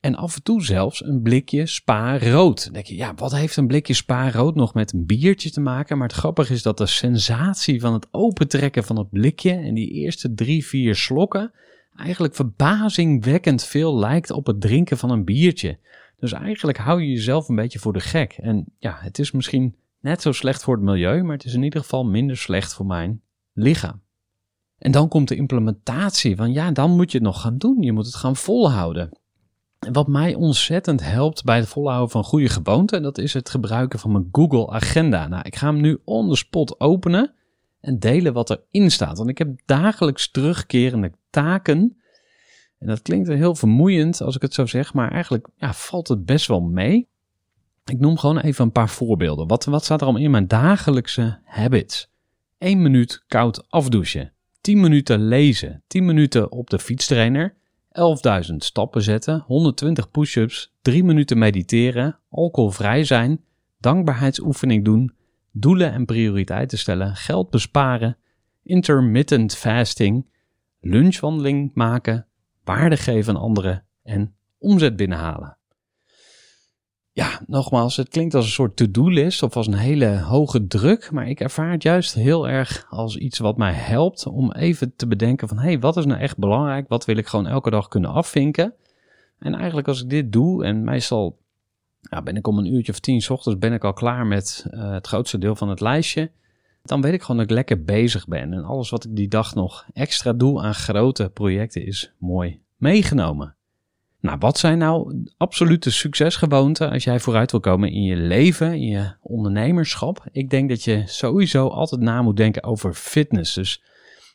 En 0.00 0.14
af 0.14 0.36
en 0.36 0.42
toe 0.42 0.64
zelfs 0.64 1.04
een 1.04 1.22
blikje 1.22 1.66
spa 1.66 2.18
rood. 2.18 2.64
Dan 2.64 2.72
denk 2.72 2.86
je, 2.86 2.96
ja, 2.96 3.14
wat 3.14 3.32
heeft 3.32 3.56
een 3.56 3.66
blikje 3.66 3.94
spa 3.94 4.30
rood 4.30 4.54
nog 4.54 4.74
met 4.74 4.92
een 4.92 5.06
biertje 5.06 5.50
te 5.50 5.60
maken? 5.60 5.98
Maar 5.98 6.08
het 6.08 6.16
grappige 6.16 6.52
is 6.52 6.62
dat 6.62 6.78
de 6.78 6.86
sensatie 6.86 7.80
van 7.80 7.92
het 7.92 8.06
opentrekken 8.10 8.84
van 8.84 8.98
het 8.98 9.10
blikje 9.10 9.52
en 9.52 9.74
die 9.74 9.90
eerste 9.90 10.34
drie, 10.34 10.66
vier 10.66 10.94
slokken 10.94 11.52
eigenlijk 12.00 12.34
verbazingwekkend 12.34 13.64
veel 13.64 13.98
lijkt 13.98 14.30
op 14.30 14.46
het 14.46 14.60
drinken 14.60 14.98
van 14.98 15.10
een 15.10 15.24
biertje. 15.24 15.78
Dus 16.18 16.32
eigenlijk 16.32 16.78
hou 16.78 17.02
je 17.02 17.10
jezelf 17.10 17.48
een 17.48 17.56
beetje 17.56 17.78
voor 17.78 17.92
de 17.92 18.00
gek. 18.00 18.32
En 18.32 18.64
ja, 18.78 18.96
het 19.00 19.18
is 19.18 19.30
misschien 19.30 19.76
net 20.00 20.22
zo 20.22 20.32
slecht 20.32 20.62
voor 20.62 20.74
het 20.74 20.84
milieu, 20.84 21.22
maar 21.22 21.36
het 21.36 21.44
is 21.44 21.54
in 21.54 21.62
ieder 21.62 21.80
geval 21.80 22.04
minder 22.04 22.36
slecht 22.36 22.74
voor 22.74 22.86
mijn 22.86 23.22
lichaam. 23.52 24.00
En 24.78 24.90
dan 24.90 25.08
komt 25.08 25.28
de 25.28 25.36
implementatie 25.36 26.36
van 26.36 26.52
ja, 26.52 26.70
dan 26.70 26.96
moet 26.96 27.12
je 27.12 27.18
het 27.18 27.26
nog 27.26 27.40
gaan 27.40 27.58
doen. 27.58 27.82
Je 27.82 27.92
moet 27.92 28.06
het 28.06 28.14
gaan 28.14 28.36
volhouden. 28.36 29.19
Wat 29.88 30.08
mij 30.08 30.34
ontzettend 30.34 31.02
helpt 31.04 31.44
bij 31.44 31.56
het 31.56 31.68
volhouden 31.68 32.10
van 32.10 32.24
goede 32.24 32.48
gewoonten, 32.48 33.02
dat 33.02 33.18
is 33.18 33.34
het 33.34 33.50
gebruiken 33.50 33.98
van 33.98 34.12
mijn 34.12 34.28
Google 34.32 34.70
Agenda. 34.70 35.28
Nou, 35.28 35.42
ik 35.46 35.56
ga 35.56 35.66
hem 35.66 35.80
nu 35.80 35.98
on 36.04 36.28
the 36.28 36.36
spot 36.36 36.80
openen 36.80 37.34
en 37.80 37.98
delen 37.98 38.32
wat 38.32 38.50
erin 38.50 38.90
staat. 38.90 39.18
Want 39.18 39.30
ik 39.30 39.38
heb 39.38 39.60
dagelijks 39.64 40.30
terugkerende 40.30 41.12
taken. 41.30 41.96
En 42.78 42.86
dat 42.86 43.02
klinkt 43.02 43.28
heel 43.28 43.54
vermoeiend 43.54 44.20
als 44.20 44.36
ik 44.36 44.42
het 44.42 44.54
zo 44.54 44.66
zeg, 44.66 44.94
maar 44.94 45.10
eigenlijk 45.10 45.48
ja, 45.56 45.72
valt 45.72 46.08
het 46.08 46.24
best 46.24 46.46
wel 46.46 46.60
mee. 46.60 47.08
Ik 47.84 47.98
noem 47.98 48.18
gewoon 48.18 48.38
even 48.38 48.64
een 48.64 48.72
paar 48.72 48.88
voorbeelden. 48.88 49.46
Wat, 49.46 49.64
wat 49.64 49.84
staat 49.84 50.00
er 50.00 50.04
allemaal 50.04 50.24
in 50.24 50.30
mijn 50.30 50.48
dagelijkse 50.48 51.40
habits? 51.44 52.10
1 52.58 52.82
minuut 52.82 53.24
koud 53.26 53.70
afdouchen. 53.70 54.32
10 54.60 54.80
minuten 54.80 55.28
lezen. 55.28 55.82
10 55.86 56.04
minuten 56.04 56.52
op 56.52 56.70
de 56.70 56.78
fietstrainer. 56.78 57.58
11.000 58.50 58.56
stappen 58.56 59.02
zetten, 59.02 59.44
120 59.46 60.10
push-ups, 60.10 60.76
3 60.82 61.04
minuten 61.04 61.38
mediteren, 61.38 62.18
alcoholvrij 62.30 63.04
zijn, 63.04 63.44
dankbaarheidsoefening 63.78 64.84
doen, 64.84 65.14
doelen 65.52 65.92
en 65.92 66.04
prioriteiten 66.04 66.78
stellen, 66.78 67.16
geld 67.16 67.50
besparen, 67.50 68.16
intermittent 68.62 69.56
fasting, 69.56 70.28
lunchwandeling 70.80 71.70
maken, 71.74 72.26
waarde 72.64 72.96
geven 72.96 73.34
aan 73.34 73.42
anderen 73.42 73.84
en 74.02 74.34
omzet 74.58 74.96
binnenhalen 74.96 75.58
ja, 77.20 77.40
nogmaals, 77.46 77.96
het 77.96 78.08
klinkt 78.08 78.34
als 78.34 78.44
een 78.44 78.50
soort 78.50 78.76
to-do-list 78.76 79.42
of 79.42 79.56
als 79.56 79.66
een 79.66 79.74
hele 79.74 80.18
hoge 80.18 80.66
druk, 80.66 81.10
maar 81.10 81.28
ik 81.28 81.40
ervaar 81.40 81.72
het 81.72 81.82
juist 81.82 82.14
heel 82.14 82.48
erg 82.48 82.86
als 82.90 83.16
iets 83.16 83.38
wat 83.38 83.56
mij 83.56 83.72
helpt 83.72 84.26
om 84.26 84.52
even 84.52 84.92
te 84.96 85.06
bedenken 85.06 85.48
van, 85.48 85.58
hé, 85.58 85.64
hey, 85.64 85.78
wat 85.78 85.96
is 85.96 86.04
nou 86.04 86.20
echt 86.20 86.38
belangrijk? 86.38 86.88
Wat 86.88 87.04
wil 87.04 87.16
ik 87.16 87.26
gewoon 87.26 87.46
elke 87.46 87.70
dag 87.70 87.88
kunnen 87.88 88.10
afvinken? 88.10 88.74
En 89.38 89.54
eigenlijk 89.54 89.88
als 89.88 90.02
ik 90.02 90.10
dit 90.10 90.32
doe, 90.32 90.64
en 90.64 90.84
meestal 90.84 91.38
ben 92.24 92.36
ik 92.36 92.46
om 92.46 92.58
een 92.58 92.72
uurtje 92.74 92.92
of 92.92 92.98
tien 92.98 93.22
s 93.22 93.30
ochtends 93.30 93.58
ben 93.58 93.72
ik 93.72 93.84
al 93.84 93.92
klaar 93.92 94.26
met 94.26 94.66
uh, 94.70 94.90
het 94.90 95.06
grootste 95.06 95.38
deel 95.38 95.56
van 95.56 95.68
het 95.68 95.80
lijstje, 95.80 96.30
dan 96.82 97.00
weet 97.00 97.12
ik 97.12 97.20
gewoon 97.20 97.36
dat 97.36 97.50
ik 97.50 97.56
lekker 97.56 97.84
bezig 97.84 98.26
ben. 98.26 98.52
En 98.52 98.64
alles 98.64 98.90
wat 98.90 99.04
ik 99.04 99.16
die 99.16 99.28
dag 99.28 99.54
nog 99.54 99.86
extra 99.92 100.32
doe 100.32 100.60
aan 100.60 100.74
grote 100.74 101.30
projecten 101.34 101.86
is 101.86 102.12
mooi 102.18 102.62
meegenomen. 102.76 103.54
Nou, 104.20 104.38
wat 104.38 104.58
zijn 104.58 104.78
nou 104.78 105.24
absolute 105.36 105.90
succesgewoonten 105.90 106.90
als 106.90 107.04
jij 107.04 107.20
vooruit 107.20 107.50
wil 107.50 107.60
komen 107.60 107.92
in 107.92 108.02
je 108.02 108.16
leven, 108.16 108.72
in 108.72 108.86
je 108.86 109.12
ondernemerschap? 109.22 110.24
Ik 110.32 110.50
denk 110.50 110.68
dat 110.68 110.84
je 110.84 111.02
sowieso 111.06 111.68
altijd 111.68 112.00
na 112.00 112.22
moet 112.22 112.36
denken 112.36 112.64
over 112.64 112.94
fitness. 112.94 113.54
Dus, 113.54 113.82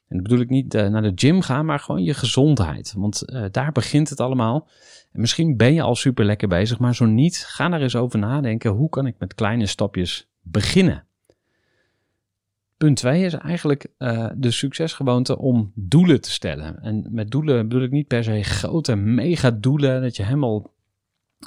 en 0.07 0.23
bedoel 0.23 0.39
ik 0.39 0.49
niet 0.49 0.73
uh, 0.73 0.87
naar 0.87 1.01
de 1.01 1.11
gym 1.15 1.41
gaan, 1.41 1.65
maar 1.65 1.79
gewoon 1.79 2.03
je 2.03 2.13
gezondheid. 2.13 2.93
Want 2.97 3.23
uh, 3.25 3.45
daar 3.51 3.71
begint 3.71 4.09
het 4.09 4.19
allemaal. 4.19 4.67
En 5.11 5.19
misschien 5.21 5.57
ben 5.57 5.73
je 5.73 5.81
al 5.81 5.95
super 5.95 6.25
lekker 6.25 6.47
bezig, 6.47 6.79
maar 6.79 6.95
zo 6.95 7.05
niet, 7.05 7.37
ga 7.37 7.71
er 7.71 7.81
eens 7.81 7.95
over 7.95 8.19
nadenken. 8.19 8.71
Hoe 8.71 8.89
kan 8.89 9.07
ik 9.07 9.15
met 9.19 9.35
kleine 9.35 9.65
stapjes 9.65 10.27
beginnen? 10.41 11.05
Punt 12.77 12.97
2 12.97 13.23
is 13.23 13.33
eigenlijk 13.33 13.87
uh, 13.97 14.29
de 14.35 14.51
succesgewoonte 14.51 15.37
om 15.37 15.71
doelen 15.75 16.21
te 16.21 16.31
stellen. 16.31 16.79
En 16.81 17.07
met 17.11 17.31
doelen 17.31 17.67
bedoel 17.67 17.83
ik 17.83 17.91
niet 17.91 18.07
per 18.07 18.23
se 18.23 18.43
grote 18.43 18.95
mega 18.95 19.51
doelen, 19.51 20.01
dat 20.01 20.15
je 20.15 20.23
helemaal 20.23 20.73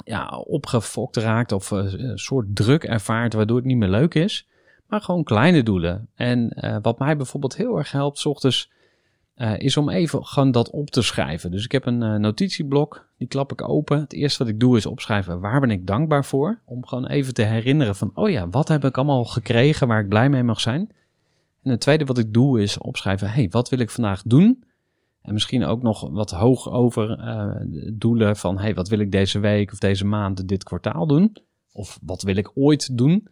ja, 0.03 0.37
opgefokt 0.37 1.17
raakt 1.17 1.51
of 1.51 1.71
uh, 1.71 1.93
een 1.93 2.17
soort 2.17 2.55
druk 2.55 2.83
ervaart 2.83 3.33
waardoor 3.33 3.57
het 3.57 3.65
niet 3.65 3.77
meer 3.77 3.89
leuk 3.89 4.13
is. 4.13 4.47
Maar 4.87 5.01
gewoon 5.01 5.23
kleine 5.23 5.63
doelen. 5.63 6.09
En 6.15 6.51
uh, 6.55 6.77
wat 6.81 6.99
mij 6.99 7.17
bijvoorbeeld 7.17 7.55
heel 7.55 7.77
erg 7.77 7.91
helpt, 7.91 8.19
s 8.19 8.25
ochtends, 8.25 8.71
is 9.57 9.77
om 9.77 9.89
even 9.89 10.25
gewoon 10.25 10.51
dat 10.51 10.69
op 10.69 10.89
te 10.89 11.01
schrijven. 11.01 11.51
Dus 11.51 11.63
ik 11.63 11.71
heb 11.71 11.85
een 11.85 12.21
notitieblok, 12.21 13.07
die 13.17 13.27
klap 13.27 13.51
ik 13.51 13.69
open. 13.69 13.99
Het 13.99 14.13
eerste 14.13 14.43
wat 14.43 14.53
ik 14.53 14.59
doe 14.59 14.77
is 14.77 14.85
opschrijven 14.85 15.39
waar 15.39 15.59
ben 15.59 15.71
ik 15.71 15.87
dankbaar 15.87 16.25
voor. 16.25 16.61
Om 16.65 16.85
gewoon 16.85 17.07
even 17.07 17.33
te 17.33 17.41
herinneren 17.41 17.95
van, 17.95 18.11
oh 18.13 18.29
ja, 18.29 18.49
wat 18.49 18.67
heb 18.67 18.85
ik 18.85 18.97
allemaal 18.97 19.25
gekregen 19.25 19.87
waar 19.87 19.99
ik 20.01 20.09
blij 20.09 20.29
mee 20.29 20.43
mag 20.43 20.59
zijn. 20.59 20.91
En 21.63 21.71
het 21.71 21.79
tweede 21.79 22.05
wat 22.05 22.17
ik 22.17 22.33
doe 22.33 22.61
is 22.61 22.77
opschrijven, 22.77 23.29
hey, 23.29 23.47
wat 23.49 23.69
wil 23.69 23.79
ik 23.79 23.89
vandaag 23.89 24.21
doen? 24.25 24.63
En 25.21 25.33
misschien 25.33 25.65
ook 25.65 25.81
nog 25.81 26.09
wat 26.09 26.31
hoog 26.31 26.69
over 26.69 27.19
uh, 27.19 27.83
doelen 27.93 28.35
van, 28.35 28.57
hey, 28.57 28.73
wat 28.73 28.89
wil 28.89 28.99
ik 28.99 29.11
deze 29.11 29.39
week 29.39 29.71
of 29.71 29.77
deze 29.77 30.05
maand, 30.05 30.47
dit 30.47 30.63
kwartaal 30.63 31.07
doen? 31.07 31.35
Of 31.71 31.99
wat 32.01 32.21
wil 32.21 32.35
ik 32.35 32.51
ooit 32.53 32.97
doen? 32.97 33.27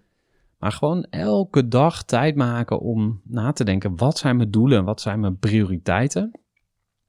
Maar 0.57 0.72
gewoon 0.72 1.03
elke 1.03 1.67
dag 1.67 2.03
tijd 2.03 2.36
maken 2.36 2.79
om 2.79 3.22
na 3.24 3.51
te 3.51 3.63
denken, 3.63 3.96
wat 3.96 4.17
zijn 4.17 4.38
mijn 4.38 4.51
doelen, 4.51 4.84
wat 4.86 5.01
zijn 5.01 5.19
mijn 5.19 5.38
prioriteiten? 5.38 6.31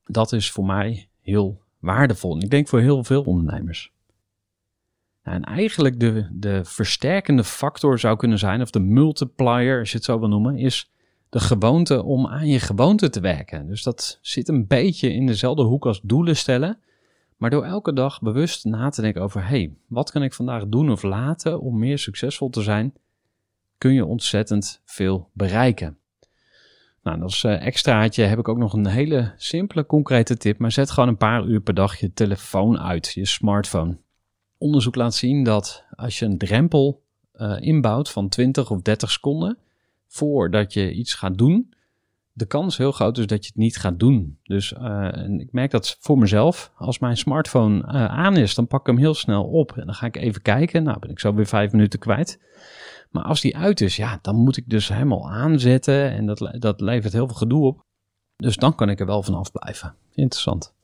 Dat 0.04 0.32
is 0.32 0.50
voor 0.50 0.64
mij 0.64 1.08
heel 1.20 1.62
waardevol. 1.78 2.34
En 2.34 2.40
ik 2.40 2.50
denk 2.50 2.68
voor 2.68 2.80
heel 2.80 3.04
veel 3.04 3.22
ondernemers. 3.22 3.92
En 5.22 5.44
eigenlijk 5.44 6.00
de, 6.00 6.28
de 6.32 6.64
versterkende 6.64 7.44
factor 7.44 7.98
zou 7.98 8.16
kunnen 8.16 8.38
zijn, 8.38 8.62
of 8.62 8.70
de 8.70 8.80
multiplier, 8.80 9.78
als 9.78 9.90
je 9.90 9.96
het 9.96 10.04
zo 10.04 10.18
wil 10.18 10.28
noemen, 10.28 10.56
is 10.56 10.90
de 11.30 11.40
gewoonte 11.40 12.02
om 12.02 12.26
aan 12.26 12.48
je 12.48 12.60
gewoonte 12.60 13.10
te 13.10 13.20
werken. 13.20 13.66
Dus 13.66 13.82
dat 13.82 14.18
zit 14.22 14.48
een 14.48 14.66
beetje 14.66 15.12
in 15.12 15.26
dezelfde 15.26 15.62
hoek 15.62 15.86
als 15.86 16.00
doelen 16.02 16.36
stellen. 16.36 16.78
Maar 17.36 17.50
door 17.50 17.64
elke 17.64 17.92
dag 17.92 18.20
bewust 18.20 18.64
na 18.64 18.88
te 18.88 19.00
denken 19.00 19.22
over: 19.22 19.46
hey, 19.46 19.74
wat 19.86 20.10
kan 20.10 20.22
ik 20.22 20.34
vandaag 20.34 20.66
doen 20.66 20.90
of 20.90 21.02
laten 21.02 21.60
om 21.60 21.78
meer 21.78 21.98
succesvol 21.98 22.50
te 22.50 22.62
zijn, 22.62 22.94
kun 23.78 23.92
je 23.92 24.04
ontzettend 24.04 24.82
veel 24.84 25.30
bereiken. 25.32 25.98
Nou, 27.02 27.22
als 27.22 27.42
uh, 27.42 27.66
extraatje 27.66 28.22
heb 28.22 28.38
ik 28.38 28.48
ook 28.48 28.58
nog 28.58 28.72
een 28.72 28.86
hele 28.86 29.32
simpele, 29.36 29.86
concrete 29.86 30.36
tip. 30.36 30.58
Maar 30.58 30.72
zet 30.72 30.90
gewoon 30.90 31.08
een 31.08 31.16
paar 31.16 31.44
uur 31.44 31.60
per 31.60 31.74
dag 31.74 32.00
je 32.00 32.12
telefoon 32.12 32.78
uit, 32.78 33.12
je 33.12 33.26
smartphone. 33.26 33.98
Onderzoek 34.58 34.94
laat 34.94 35.14
zien 35.14 35.44
dat 35.44 35.84
als 35.90 36.18
je 36.18 36.24
een 36.24 36.38
drempel 36.38 37.02
uh, 37.34 37.56
inbouwt 37.60 38.10
van 38.10 38.28
20 38.28 38.70
of 38.70 38.82
30 38.82 39.10
seconden, 39.10 39.58
voordat 40.08 40.72
je 40.72 40.92
iets 40.92 41.14
gaat 41.14 41.38
doen, 41.38 41.72
de 42.38 42.46
kans 42.46 42.76
heel 42.76 42.92
groot 42.92 43.18
is 43.18 43.26
dat 43.26 43.44
je 43.44 43.50
het 43.50 43.60
niet 43.60 43.76
gaat 43.76 43.98
doen. 43.98 44.38
Dus 44.42 44.72
uh, 44.72 45.16
en 45.16 45.40
ik 45.40 45.52
merk 45.52 45.70
dat 45.70 45.96
voor 46.00 46.18
mezelf. 46.18 46.72
Als 46.76 46.98
mijn 46.98 47.16
smartphone 47.16 47.78
uh, 47.78 48.04
aan 48.04 48.36
is, 48.36 48.54
dan 48.54 48.66
pak 48.66 48.80
ik 48.80 48.86
hem 48.86 48.96
heel 48.96 49.14
snel 49.14 49.44
op. 49.44 49.72
En 49.76 49.86
dan 49.86 49.94
ga 49.94 50.06
ik 50.06 50.16
even 50.16 50.42
kijken. 50.42 50.82
Nou, 50.82 50.98
ben 50.98 51.10
ik 51.10 51.20
zo 51.20 51.34
weer 51.34 51.46
vijf 51.46 51.72
minuten 51.72 51.98
kwijt. 51.98 52.40
Maar 53.10 53.22
als 53.22 53.40
die 53.40 53.56
uit 53.56 53.80
is, 53.80 53.96
ja, 53.96 54.18
dan 54.22 54.36
moet 54.36 54.56
ik 54.56 54.68
dus 54.68 54.88
helemaal 54.88 55.30
aanzetten. 55.30 56.10
En 56.10 56.26
dat, 56.26 56.56
dat 56.58 56.80
levert 56.80 57.12
heel 57.12 57.26
veel 57.26 57.36
gedoe 57.36 57.66
op. 57.66 57.84
Dus 58.36 58.56
dan 58.56 58.74
kan 58.74 58.90
ik 58.90 59.00
er 59.00 59.06
wel 59.06 59.22
van 59.22 59.34
afblijven. 59.34 59.94
Interessant. 60.14 60.74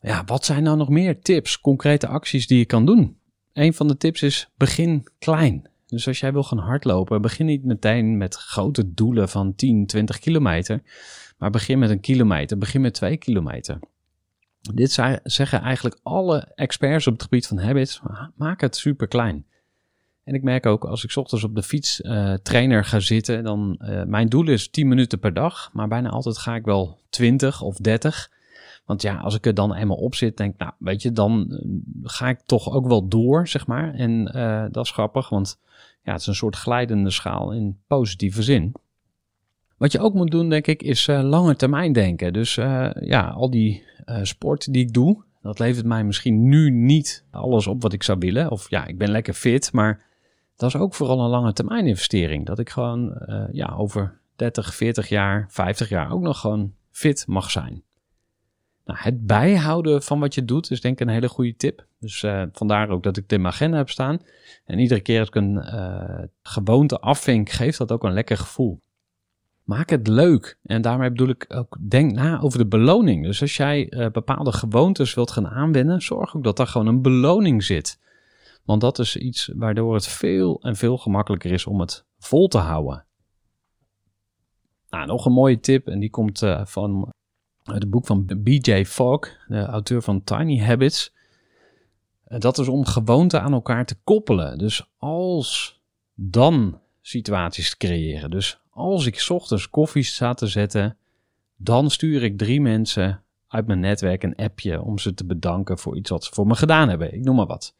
Ja, 0.00 0.24
wat 0.24 0.44
zijn 0.44 0.62
nou 0.62 0.76
nog 0.76 0.88
meer 0.88 1.20
tips, 1.20 1.60
concrete 1.60 2.06
acties 2.06 2.46
die 2.46 2.58
je 2.58 2.64
kan 2.64 2.86
doen? 2.86 3.18
Een 3.52 3.74
van 3.74 3.88
de 3.88 3.96
tips 3.96 4.22
is 4.22 4.48
begin 4.56 5.06
klein. 5.18 5.69
Dus 5.90 6.06
als 6.06 6.20
jij 6.20 6.32
wil 6.32 6.42
gaan 6.42 6.58
hardlopen, 6.58 7.22
begin 7.22 7.46
niet 7.46 7.64
meteen 7.64 8.16
met 8.16 8.34
grote 8.34 8.94
doelen 8.94 9.28
van 9.28 9.54
10, 9.54 9.86
20 9.86 10.18
kilometer. 10.18 10.82
Maar 11.38 11.50
begin 11.50 11.78
met 11.78 11.90
een 11.90 12.00
kilometer, 12.00 12.58
begin 12.58 12.80
met 12.80 12.94
2 12.94 13.16
kilometer. 13.16 13.78
Dit 14.74 14.92
zeggen 15.22 15.60
eigenlijk 15.60 15.98
alle 16.02 16.52
experts 16.54 17.06
op 17.06 17.12
het 17.12 17.22
gebied 17.22 17.46
van 17.46 17.58
habits. 17.58 18.00
Maak 18.36 18.60
het 18.60 18.76
super 18.76 19.08
klein. 19.08 19.46
En 20.24 20.34
ik 20.34 20.42
merk 20.42 20.66
ook 20.66 20.84
als 20.84 21.04
ik 21.04 21.16
ochtends 21.16 21.44
op 21.44 21.54
de 21.54 21.62
fiets 21.62 22.00
uh, 22.00 22.34
trainer 22.34 22.84
ga 22.84 23.00
zitten, 23.00 23.44
dan 23.44 23.80
uh, 23.84 24.02
mijn 24.02 24.28
doel 24.28 24.48
is 24.48 24.70
10 24.70 24.88
minuten 24.88 25.18
per 25.18 25.34
dag. 25.34 25.70
Maar 25.72 25.88
bijna 25.88 26.08
altijd 26.08 26.38
ga 26.38 26.54
ik 26.54 26.64
wel 26.64 26.98
20 27.08 27.62
of 27.62 27.76
30. 27.76 28.30
Want 28.90 29.02
ja, 29.02 29.16
als 29.16 29.34
ik 29.34 29.46
er 29.46 29.54
dan 29.54 29.74
eenmaal 29.74 29.96
op 29.96 30.14
zit, 30.14 30.36
denk 30.36 30.52
ik, 30.52 30.58
nou, 30.58 30.72
weet 30.78 31.02
je, 31.02 31.12
dan 31.12 31.46
uh, 31.50 31.58
ga 32.02 32.28
ik 32.28 32.40
toch 32.40 32.72
ook 32.72 32.86
wel 32.86 33.08
door, 33.08 33.48
zeg 33.48 33.66
maar. 33.66 33.94
En 33.94 34.24
dat 34.72 34.84
is 34.84 34.90
grappig, 34.90 35.28
want 35.28 35.58
ja, 36.02 36.12
het 36.12 36.20
is 36.20 36.26
een 36.26 36.34
soort 36.34 36.56
glijdende 36.56 37.10
schaal 37.10 37.52
in 37.52 37.78
positieve 37.86 38.42
zin. 38.42 38.72
Wat 39.76 39.92
je 39.92 39.98
ook 40.00 40.14
moet 40.14 40.30
doen, 40.30 40.48
denk 40.48 40.66
ik, 40.66 40.82
is 40.82 41.08
uh, 41.08 41.22
lange 41.22 41.56
termijn 41.56 41.92
denken. 41.92 42.32
Dus 42.32 42.54
ja, 43.00 43.28
al 43.34 43.50
die 43.50 43.82
sport 44.22 44.72
die 44.72 44.82
ik 44.84 44.92
doe, 44.92 45.22
dat 45.42 45.58
levert 45.58 45.86
mij 45.86 46.04
misschien 46.04 46.48
nu 46.48 46.70
niet 46.70 47.24
alles 47.30 47.66
op 47.66 47.82
wat 47.82 47.92
ik 47.92 48.02
zou 48.02 48.18
willen. 48.18 48.50
Of 48.50 48.70
ja, 48.70 48.86
ik 48.86 48.98
ben 48.98 49.10
lekker 49.10 49.34
fit, 49.34 49.72
maar 49.72 50.06
dat 50.56 50.74
is 50.74 50.80
ook 50.80 50.94
vooral 50.94 51.20
een 51.20 51.30
lange 51.30 51.52
termijn 51.52 51.86
investering. 51.86 52.46
Dat 52.46 52.58
ik 52.58 52.70
gewoon 52.70 53.18
ja, 53.52 53.74
over 53.76 54.20
30, 54.36 54.74
40 54.74 55.08
jaar, 55.08 55.46
50 55.48 55.88
jaar 55.88 56.12
ook 56.12 56.22
nog 56.22 56.40
gewoon 56.40 56.72
fit 56.90 57.24
mag 57.26 57.50
zijn. 57.50 57.82
Nou, 58.84 58.98
het 59.02 59.26
bijhouden 59.26 60.02
van 60.02 60.20
wat 60.20 60.34
je 60.34 60.44
doet 60.44 60.70
is 60.70 60.80
denk 60.80 61.00
ik 61.00 61.06
een 61.06 61.12
hele 61.12 61.28
goede 61.28 61.56
tip. 61.56 61.86
Dus 61.98 62.22
uh, 62.22 62.42
vandaar 62.52 62.88
ook 62.88 63.02
dat 63.02 63.16
ik 63.16 63.22
dit 63.22 63.32
in 63.32 63.40
mijn 63.40 63.54
agenda 63.54 63.76
heb 63.76 63.88
staan. 63.88 64.20
En 64.64 64.78
iedere 64.78 65.00
keer 65.00 65.18
als 65.18 65.28
ik 65.28 65.34
een 65.34 65.54
uh, 65.54 66.22
gewoonte 66.42 67.00
afvink, 67.00 67.50
geeft 67.50 67.78
dat 67.78 67.92
ook 67.92 68.04
een 68.04 68.12
lekker 68.12 68.36
gevoel. 68.36 68.80
Maak 69.64 69.90
het 69.90 70.06
leuk. 70.06 70.58
En 70.62 70.82
daarmee 70.82 71.10
bedoel 71.10 71.28
ik 71.28 71.44
ook, 71.48 71.76
denk 71.88 72.12
na 72.12 72.40
over 72.40 72.58
de 72.58 72.66
beloning. 72.66 73.24
Dus 73.24 73.40
als 73.40 73.56
jij 73.56 73.92
uh, 73.92 74.10
bepaalde 74.10 74.52
gewoontes 74.52 75.14
wilt 75.14 75.30
gaan 75.30 75.48
aanwenden, 75.48 76.02
zorg 76.02 76.36
ook 76.36 76.44
dat 76.44 76.56
daar 76.56 76.66
gewoon 76.66 76.86
een 76.86 77.02
beloning 77.02 77.64
zit. 77.64 77.98
Want 78.64 78.80
dat 78.80 78.98
is 78.98 79.16
iets 79.16 79.50
waardoor 79.54 79.94
het 79.94 80.08
veel 80.08 80.62
en 80.62 80.76
veel 80.76 80.98
gemakkelijker 80.98 81.52
is 81.52 81.66
om 81.66 81.80
het 81.80 82.04
vol 82.18 82.48
te 82.48 82.58
houden. 82.58 83.04
Nou, 84.90 85.06
nog 85.06 85.26
een 85.26 85.32
mooie 85.32 85.60
tip, 85.60 85.88
en 85.88 85.98
die 85.98 86.10
komt 86.10 86.42
van 86.64 87.12
het 87.74 87.90
boek 87.90 88.06
van 88.06 88.26
BJ 88.36 88.84
Fogg, 88.84 89.36
de 89.48 89.64
auteur 89.64 90.02
van 90.02 90.24
Tiny 90.24 90.60
Habits. 90.60 91.12
Dat 92.24 92.58
is 92.58 92.68
om 92.68 92.84
gewoonten 92.84 93.42
aan 93.42 93.52
elkaar 93.52 93.86
te 93.86 93.96
koppelen. 94.04 94.58
Dus 94.58 94.90
als 94.98 95.80
dan 96.14 96.78
situaties 97.00 97.70
te 97.70 97.76
creëren. 97.76 98.30
Dus 98.30 98.60
als 98.70 99.06
ik 99.06 99.26
ochtends 99.28 99.70
koffie 99.70 100.02
sta 100.02 100.34
te 100.34 100.46
zetten, 100.46 100.96
dan 101.56 101.90
stuur 101.90 102.22
ik 102.22 102.38
drie 102.38 102.60
mensen 102.60 103.22
uit 103.48 103.66
mijn 103.66 103.80
netwerk 103.80 104.22
een 104.22 104.36
appje 104.36 104.82
om 104.82 104.98
ze 104.98 105.14
te 105.14 105.24
bedanken 105.24 105.78
voor 105.78 105.96
iets 105.96 106.10
wat 106.10 106.24
ze 106.24 106.34
voor 106.34 106.46
me 106.46 106.54
gedaan 106.54 106.88
hebben. 106.88 107.14
Ik 107.14 107.24
noem 107.24 107.36
maar 107.36 107.46
wat. 107.46 107.74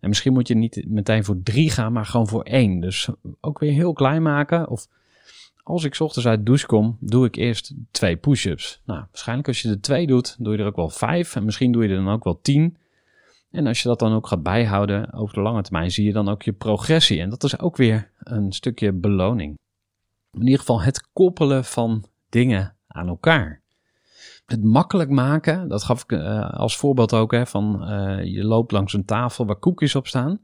En 0.00 0.08
misschien 0.08 0.32
moet 0.32 0.48
je 0.48 0.54
niet 0.54 0.84
meteen 0.88 1.24
voor 1.24 1.42
drie 1.42 1.70
gaan, 1.70 1.92
maar 1.92 2.06
gewoon 2.06 2.28
voor 2.28 2.42
één. 2.42 2.80
Dus 2.80 3.08
ook 3.40 3.58
weer 3.58 3.72
heel 3.72 3.92
klein 3.92 4.22
maken. 4.22 4.68
Of 4.68 4.88
als 5.66 5.84
ik 5.84 6.00
ochtends 6.00 6.28
uit 6.28 6.38
de 6.38 6.44
douche 6.44 6.66
kom, 6.66 6.96
doe 7.00 7.26
ik 7.26 7.36
eerst 7.36 7.74
twee 7.90 8.16
push-ups. 8.16 8.80
Nou, 8.84 9.04
waarschijnlijk 9.10 9.48
als 9.48 9.62
je 9.62 9.68
er 9.68 9.80
twee 9.80 10.06
doet, 10.06 10.36
doe 10.38 10.52
je 10.52 10.58
er 10.58 10.66
ook 10.66 10.76
wel 10.76 10.88
vijf. 10.88 11.36
En 11.36 11.44
misschien 11.44 11.72
doe 11.72 11.82
je 11.82 11.88
er 11.88 12.04
dan 12.04 12.12
ook 12.12 12.24
wel 12.24 12.40
tien. 12.40 12.76
En 13.50 13.66
als 13.66 13.82
je 13.82 13.88
dat 13.88 13.98
dan 13.98 14.12
ook 14.12 14.26
gaat 14.26 14.42
bijhouden 14.42 15.12
over 15.12 15.34
de 15.34 15.40
lange 15.40 15.62
termijn, 15.62 15.90
zie 15.90 16.04
je 16.04 16.12
dan 16.12 16.28
ook 16.28 16.42
je 16.42 16.52
progressie. 16.52 17.20
En 17.20 17.30
dat 17.30 17.44
is 17.44 17.58
ook 17.58 17.76
weer 17.76 18.10
een 18.18 18.52
stukje 18.52 18.92
beloning. 18.92 19.58
In 20.32 20.42
ieder 20.42 20.58
geval 20.58 20.82
het 20.82 21.08
koppelen 21.12 21.64
van 21.64 22.04
dingen 22.28 22.76
aan 22.86 23.08
elkaar. 23.08 23.62
Het 24.46 24.64
makkelijk 24.64 25.10
maken, 25.10 25.68
dat 25.68 25.82
gaf 25.82 26.02
ik 26.02 26.12
uh, 26.12 26.50
als 26.50 26.76
voorbeeld 26.76 27.12
ook, 27.12 27.32
hè, 27.32 27.46
van 27.46 27.92
uh, 27.92 28.24
je 28.24 28.44
loopt 28.44 28.72
langs 28.72 28.92
een 28.92 29.04
tafel 29.04 29.46
waar 29.46 29.56
koekjes 29.56 29.94
op 29.94 30.06
staan. 30.06 30.40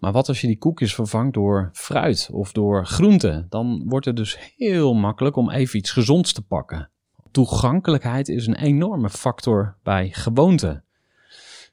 Maar 0.00 0.12
wat 0.12 0.28
als 0.28 0.40
je 0.40 0.46
die 0.46 0.58
koekjes 0.58 0.94
vervangt 0.94 1.34
door 1.34 1.70
fruit 1.72 2.28
of 2.32 2.52
door 2.52 2.86
groenten? 2.86 3.46
Dan 3.48 3.82
wordt 3.86 4.06
het 4.06 4.16
dus 4.16 4.54
heel 4.56 4.94
makkelijk 4.94 5.36
om 5.36 5.50
even 5.50 5.78
iets 5.78 5.90
gezonds 5.90 6.32
te 6.32 6.42
pakken. 6.42 6.90
Toegankelijkheid 7.30 8.28
is 8.28 8.46
een 8.46 8.56
enorme 8.56 9.10
factor 9.10 9.76
bij 9.82 10.08
gewoonten. 10.12 10.84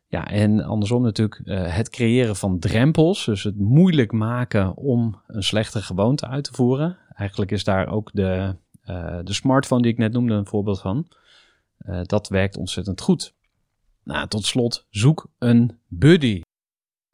Ja, 0.08 0.28
en 0.28 0.64
andersom 0.64 1.02
natuurlijk 1.02 1.42
uh, 1.44 1.76
het 1.76 1.90
creëren 1.90 2.36
van 2.36 2.60
drempels, 2.60 3.26
dus 3.26 3.44
het 3.44 3.58
moeilijk 3.58 4.12
maken 4.12 4.76
om 4.76 5.22
een 5.28 5.44
slechte 5.44 5.82
gewoonte 5.82 6.28
uit 6.28 6.44
te 6.44 6.54
voeren. 6.54 6.98
Eigenlijk 7.14 7.52
is 7.52 7.64
daar 7.64 7.88
ook 7.88 8.10
de, 8.14 8.56
uh, 8.86 9.20
de 9.24 9.34
smartphone 9.34 9.82
die 9.82 9.92
ik 9.92 9.98
net 9.98 10.12
noemde 10.12 10.34
een 10.34 10.46
voorbeeld 10.46 10.82
van. 10.82 11.08
Uh, 11.80 12.00
dat 12.04 12.28
werkt 12.28 12.58
ontzettend 12.58 13.02
goed. 13.02 13.34
Nou, 14.04 14.28
tot 14.28 14.46
slot, 14.46 14.86
zoek 14.90 15.28
een 15.38 15.80
buddy. 15.88 16.42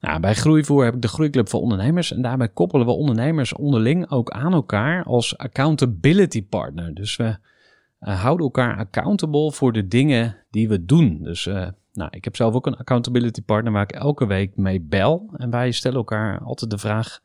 Nou, 0.04 0.20
bij 0.20 0.36
Groeivoer 0.36 0.84
heb 0.84 0.96
ik 0.96 1.02
de 1.02 1.08
Groeiclub 1.08 1.50
voor 1.50 1.62
Ondernemers 1.62 2.14
en 2.14 2.22
daarbij 2.22 2.50
koppelen 2.50 2.86
we 2.86 2.92
ondernemers 2.92 3.54
onderling 3.54 4.10
ook 4.10 4.32
aan 4.32 4.54
elkaar 4.54 5.04
als 5.04 5.38
accountability 5.38 6.46
partner. 6.46 6.94
Dus 6.94 7.16
we 7.16 7.24
uh, 7.24 8.22
houden 8.22 8.46
elkaar 8.46 8.78
accountable 8.78 9.52
voor 9.52 9.74
de 9.74 9.88
dingen 9.88 10.38
die 10.50 10.68
we 10.68 10.86
doen. 10.86 11.20
Dus 11.22 11.46
uh, 11.46 11.68
nou, 11.94 12.10
ik 12.12 12.24
heb 12.24 12.36
zelf 12.36 12.54
ook 12.54 12.66
een 12.68 12.78
accountability 12.78 13.42
partner 13.42 13.72
waar 13.74 13.84
ik 13.84 13.92
elke 13.92 14.26
week 14.26 14.58
mee 14.58 14.82
bel. 14.82 15.30
En 15.38 15.50
wij 15.50 15.72
stellen 15.72 15.98
elkaar 15.98 16.40
altijd 16.40 16.72
de 16.72 16.78
vraag, 16.78 17.20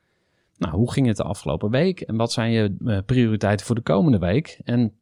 nou, 0.57 0.75
hoe 0.75 0.93
ging 0.93 1.07
het 1.07 1.17
de 1.17 1.23
afgelopen 1.23 1.71
week? 1.71 2.01
En 2.01 2.17
wat 2.17 2.33
zijn 2.33 2.51
je 2.51 2.77
uh, 2.81 2.99
prioriteiten 3.07 3.67
voor 3.67 3.75
de 3.75 3.83
komende 3.83 4.19
week? 4.19 4.61
En 4.64 4.93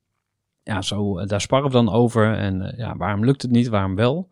ja, 0.63 0.83
zo, 0.83 1.27
daar 1.27 1.41
sparren 1.41 1.71
we 1.71 1.77
dan 1.77 1.93
over. 1.93 2.35
En 2.35 2.75
ja, 2.77 2.97
waarom 2.97 3.25
lukt 3.25 3.43
het 3.43 3.51
niet, 3.51 3.69
waarom 3.69 3.95
wel? 3.95 4.29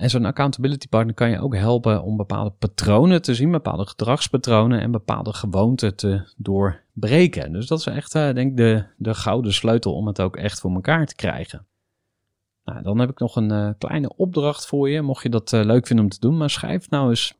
En 0.00 0.10
zo'n 0.10 0.24
accountability 0.24 0.88
partner 0.88 1.14
kan 1.14 1.30
je 1.30 1.40
ook 1.40 1.54
helpen 1.54 2.02
om 2.02 2.16
bepaalde 2.16 2.50
patronen 2.50 3.22
te 3.22 3.34
zien, 3.34 3.50
bepaalde 3.50 3.86
gedragspatronen 3.86 4.80
en 4.80 4.90
bepaalde 4.90 5.32
gewoonten 5.32 5.96
te 5.96 6.32
doorbreken. 6.36 7.52
Dus 7.52 7.66
dat 7.66 7.78
is 7.78 7.86
echt, 7.86 8.14
uh, 8.14 8.32
denk 8.32 8.50
ik, 8.50 8.56
de, 8.56 8.84
de 8.96 9.14
gouden 9.14 9.52
sleutel 9.52 9.94
om 9.94 10.06
het 10.06 10.20
ook 10.20 10.36
echt 10.36 10.60
voor 10.60 10.74
elkaar 10.74 11.06
te 11.06 11.14
krijgen. 11.14 11.66
Nou, 12.64 12.82
dan 12.82 12.98
heb 12.98 13.10
ik 13.10 13.18
nog 13.18 13.36
een 13.36 13.52
uh, 13.52 13.70
kleine 13.78 14.16
opdracht 14.16 14.66
voor 14.66 14.90
je, 14.90 15.02
mocht 15.02 15.22
je 15.22 15.28
dat 15.28 15.52
uh, 15.52 15.64
leuk 15.64 15.86
vinden 15.86 16.04
om 16.04 16.10
te 16.10 16.20
doen. 16.20 16.36
Maar 16.36 16.50
schrijf 16.50 16.90
nou 16.90 17.08
eens 17.08 17.34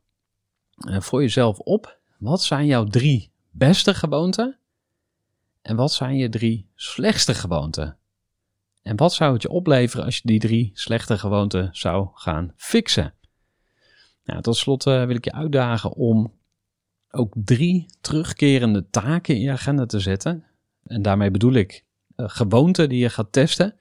voor 0.77 1.21
jezelf 1.21 1.59
op, 1.59 1.97
wat 2.17 2.43
zijn 2.43 2.65
jouw 2.65 2.83
drie 2.83 3.31
beste 3.51 3.93
gewoonten? 3.93 4.57
En 5.61 5.75
wat 5.75 5.91
zijn 5.91 6.17
je 6.17 6.29
drie 6.29 6.67
slechtste 6.75 7.33
gewoonten? 7.33 7.97
En 8.81 8.95
wat 8.95 9.13
zou 9.13 9.33
het 9.33 9.41
je 9.41 9.49
opleveren 9.49 10.05
als 10.05 10.15
je 10.15 10.21
die 10.23 10.39
drie 10.39 10.71
slechte 10.73 11.17
gewoonten 11.17 11.69
zou 11.71 12.07
gaan 12.13 12.53
fixen? 12.55 13.13
Nou, 14.23 14.41
tot 14.41 14.55
slot 14.55 14.85
uh, 14.85 15.05
wil 15.05 15.15
ik 15.15 15.25
je 15.25 15.31
uitdagen 15.31 15.93
om 15.93 16.33
ook 17.11 17.33
drie 17.35 17.85
terugkerende 18.01 18.89
taken 18.89 19.35
in 19.35 19.41
je 19.41 19.51
agenda 19.51 19.85
te 19.85 19.99
zetten. 19.99 20.45
En 20.83 21.01
daarmee 21.01 21.31
bedoel 21.31 21.53
ik 21.53 21.85
uh, 22.15 22.25
gewoonten 22.29 22.89
die 22.89 22.99
je 22.99 23.09
gaat 23.09 23.31
testen. 23.31 23.75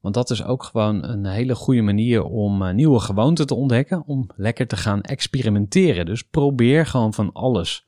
Want 0.00 0.14
dat 0.14 0.30
is 0.30 0.44
ook 0.44 0.64
gewoon 0.64 1.04
een 1.04 1.26
hele 1.26 1.54
goede 1.54 1.82
manier 1.82 2.24
om 2.24 2.62
uh, 2.62 2.70
nieuwe 2.72 3.00
gewoonten 3.00 3.46
te 3.46 3.54
ontdekken, 3.54 4.06
om 4.06 4.30
lekker 4.36 4.66
te 4.66 4.76
gaan 4.76 5.00
experimenteren. 5.00 6.06
Dus 6.06 6.22
probeer 6.22 6.86
gewoon 6.86 7.14
van 7.14 7.32
alles. 7.32 7.85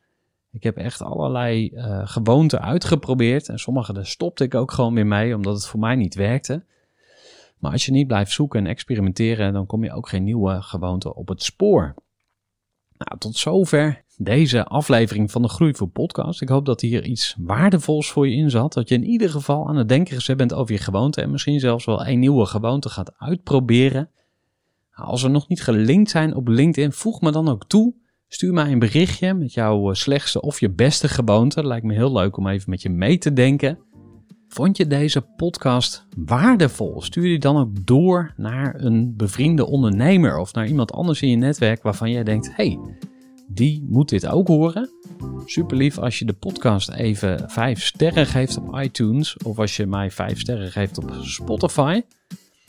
Ik 0.58 0.64
heb 0.64 0.76
echt 0.76 1.02
allerlei 1.02 1.70
uh, 1.74 2.00
gewoonten 2.04 2.62
uitgeprobeerd. 2.62 3.48
En 3.48 3.58
sommige 3.58 3.92
daar 3.92 4.06
stopte 4.06 4.44
ik 4.44 4.54
ook 4.54 4.72
gewoon 4.72 4.94
weer 4.94 5.06
mee, 5.06 5.34
omdat 5.34 5.54
het 5.54 5.66
voor 5.66 5.80
mij 5.80 5.94
niet 5.94 6.14
werkte. 6.14 6.64
Maar 7.58 7.72
als 7.72 7.86
je 7.86 7.92
niet 7.92 8.06
blijft 8.06 8.32
zoeken 8.32 8.60
en 8.60 8.66
experimenteren, 8.66 9.52
dan 9.52 9.66
kom 9.66 9.84
je 9.84 9.92
ook 9.92 10.08
geen 10.08 10.24
nieuwe 10.24 10.62
gewoonten 10.62 11.14
op 11.14 11.28
het 11.28 11.42
spoor. 11.42 11.94
Nou, 12.96 13.18
tot 13.18 13.36
zover 13.36 14.04
deze 14.16 14.64
aflevering 14.64 15.30
van 15.30 15.42
de 15.42 15.48
Groeivoer 15.48 15.88
podcast. 15.88 16.42
Ik 16.42 16.48
hoop 16.48 16.66
dat 16.66 16.80
hier 16.80 17.04
iets 17.04 17.36
waardevols 17.38 18.10
voor 18.10 18.28
je 18.28 18.36
in 18.36 18.50
zat. 18.50 18.72
Dat 18.72 18.88
je 18.88 18.94
in 18.94 19.04
ieder 19.04 19.30
geval 19.30 19.68
aan 19.68 19.76
het 19.76 19.88
denken 19.88 20.14
gezet 20.14 20.36
bent 20.36 20.52
over 20.52 20.74
je 20.74 20.80
gewoonte. 20.80 21.20
En 21.22 21.30
misschien 21.30 21.60
zelfs 21.60 21.84
wel 21.84 22.06
een 22.06 22.18
nieuwe 22.18 22.46
gewoonte 22.46 22.88
gaat 22.88 23.18
uitproberen. 23.18 24.10
Nou, 24.96 25.08
als 25.08 25.22
we 25.22 25.28
nog 25.28 25.48
niet 25.48 25.62
gelinkt 25.62 26.10
zijn 26.10 26.34
op 26.34 26.48
LinkedIn, 26.48 26.92
voeg 26.92 27.20
me 27.20 27.30
dan 27.30 27.48
ook 27.48 27.64
toe. 27.66 27.94
Stuur 28.28 28.52
mij 28.52 28.72
een 28.72 28.78
berichtje 28.78 29.34
met 29.34 29.52
jouw 29.52 29.90
eh, 29.90 29.94
slechtste 29.94 30.40
of 30.40 30.60
je 30.60 30.70
beste 30.70 31.08
gewoonte. 31.08 31.66
Lijkt 31.66 31.86
me 31.86 31.94
heel 31.94 32.12
leuk 32.12 32.36
om 32.36 32.48
even 32.48 32.70
met 32.70 32.82
je 32.82 32.90
mee 32.90 33.18
te 33.18 33.32
denken. 33.32 33.78
Vond 34.48 34.76
je 34.76 34.86
deze 34.86 35.20
podcast 35.20 36.06
waardevol? 36.16 37.02
Stuur 37.02 37.22
die 37.22 37.38
dan 37.38 37.56
ook 37.56 37.86
door 37.86 38.32
naar 38.36 38.74
een 38.78 39.16
bevriende 39.16 39.66
ondernemer 39.66 40.38
of 40.38 40.52
naar 40.52 40.66
iemand 40.66 40.92
anders 40.92 41.22
in 41.22 41.28
je 41.28 41.36
netwerk 41.36 41.82
waarvan 41.82 42.10
jij 42.10 42.24
denkt: 42.24 42.56
hey, 42.56 42.78
die 43.46 43.84
moet 43.88 44.08
dit 44.08 44.26
ook 44.26 44.48
horen. 44.48 44.90
Super 45.44 45.76
lief 45.76 45.98
als 45.98 46.18
je 46.18 46.24
de 46.24 46.32
podcast 46.32 46.90
even 46.90 47.50
5 47.50 47.84
sterren 47.84 48.26
geeft 48.26 48.56
op 48.58 48.80
iTunes 48.80 49.36
of 49.36 49.58
als 49.58 49.76
je 49.76 49.86
mij 49.86 50.10
5 50.10 50.40
sterren 50.40 50.72
geeft 50.72 50.98
op 50.98 51.14
Spotify. 51.22 52.00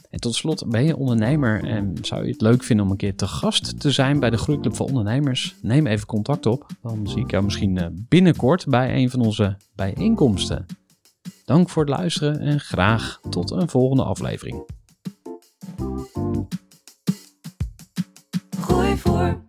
En 0.09 0.19
tot 0.19 0.35
slot, 0.35 0.69
ben 0.69 0.83
je 0.83 0.97
ondernemer 0.97 1.63
en 1.63 1.93
zou 2.01 2.25
je 2.25 2.31
het 2.31 2.41
leuk 2.41 2.63
vinden 2.63 2.85
om 2.85 2.91
een 2.91 2.97
keer 2.97 3.15
te 3.15 3.27
gast 3.27 3.79
te 3.79 3.91
zijn 3.91 4.19
bij 4.19 4.29
de 4.29 4.37
Groeiclub 4.37 4.75
voor 4.75 4.85
Ondernemers? 4.85 5.55
Neem 5.61 5.87
even 5.87 6.07
contact 6.07 6.45
op. 6.45 6.65
Dan 6.81 7.07
zie 7.07 7.21
ik 7.21 7.31
jou 7.31 7.43
misschien 7.43 7.77
eh, 7.77 7.87
binnenkort 7.91 8.65
bij 8.67 8.95
een 8.95 9.09
van 9.09 9.21
onze 9.21 9.57
bijeenkomsten. 9.75 10.65
Dank 11.45 11.69
voor 11.69 11.85
het 11.85 11.91
luisteren 11.97 12.39
en 12.39 12.59
graag 12.59 13.19
tot 13.29 13.51
een 13.51 13.69
volgende 13.69 14.03
aflevering. 14.03 14.63
Gooi 18.59 18.97
voor. 18.97 19.48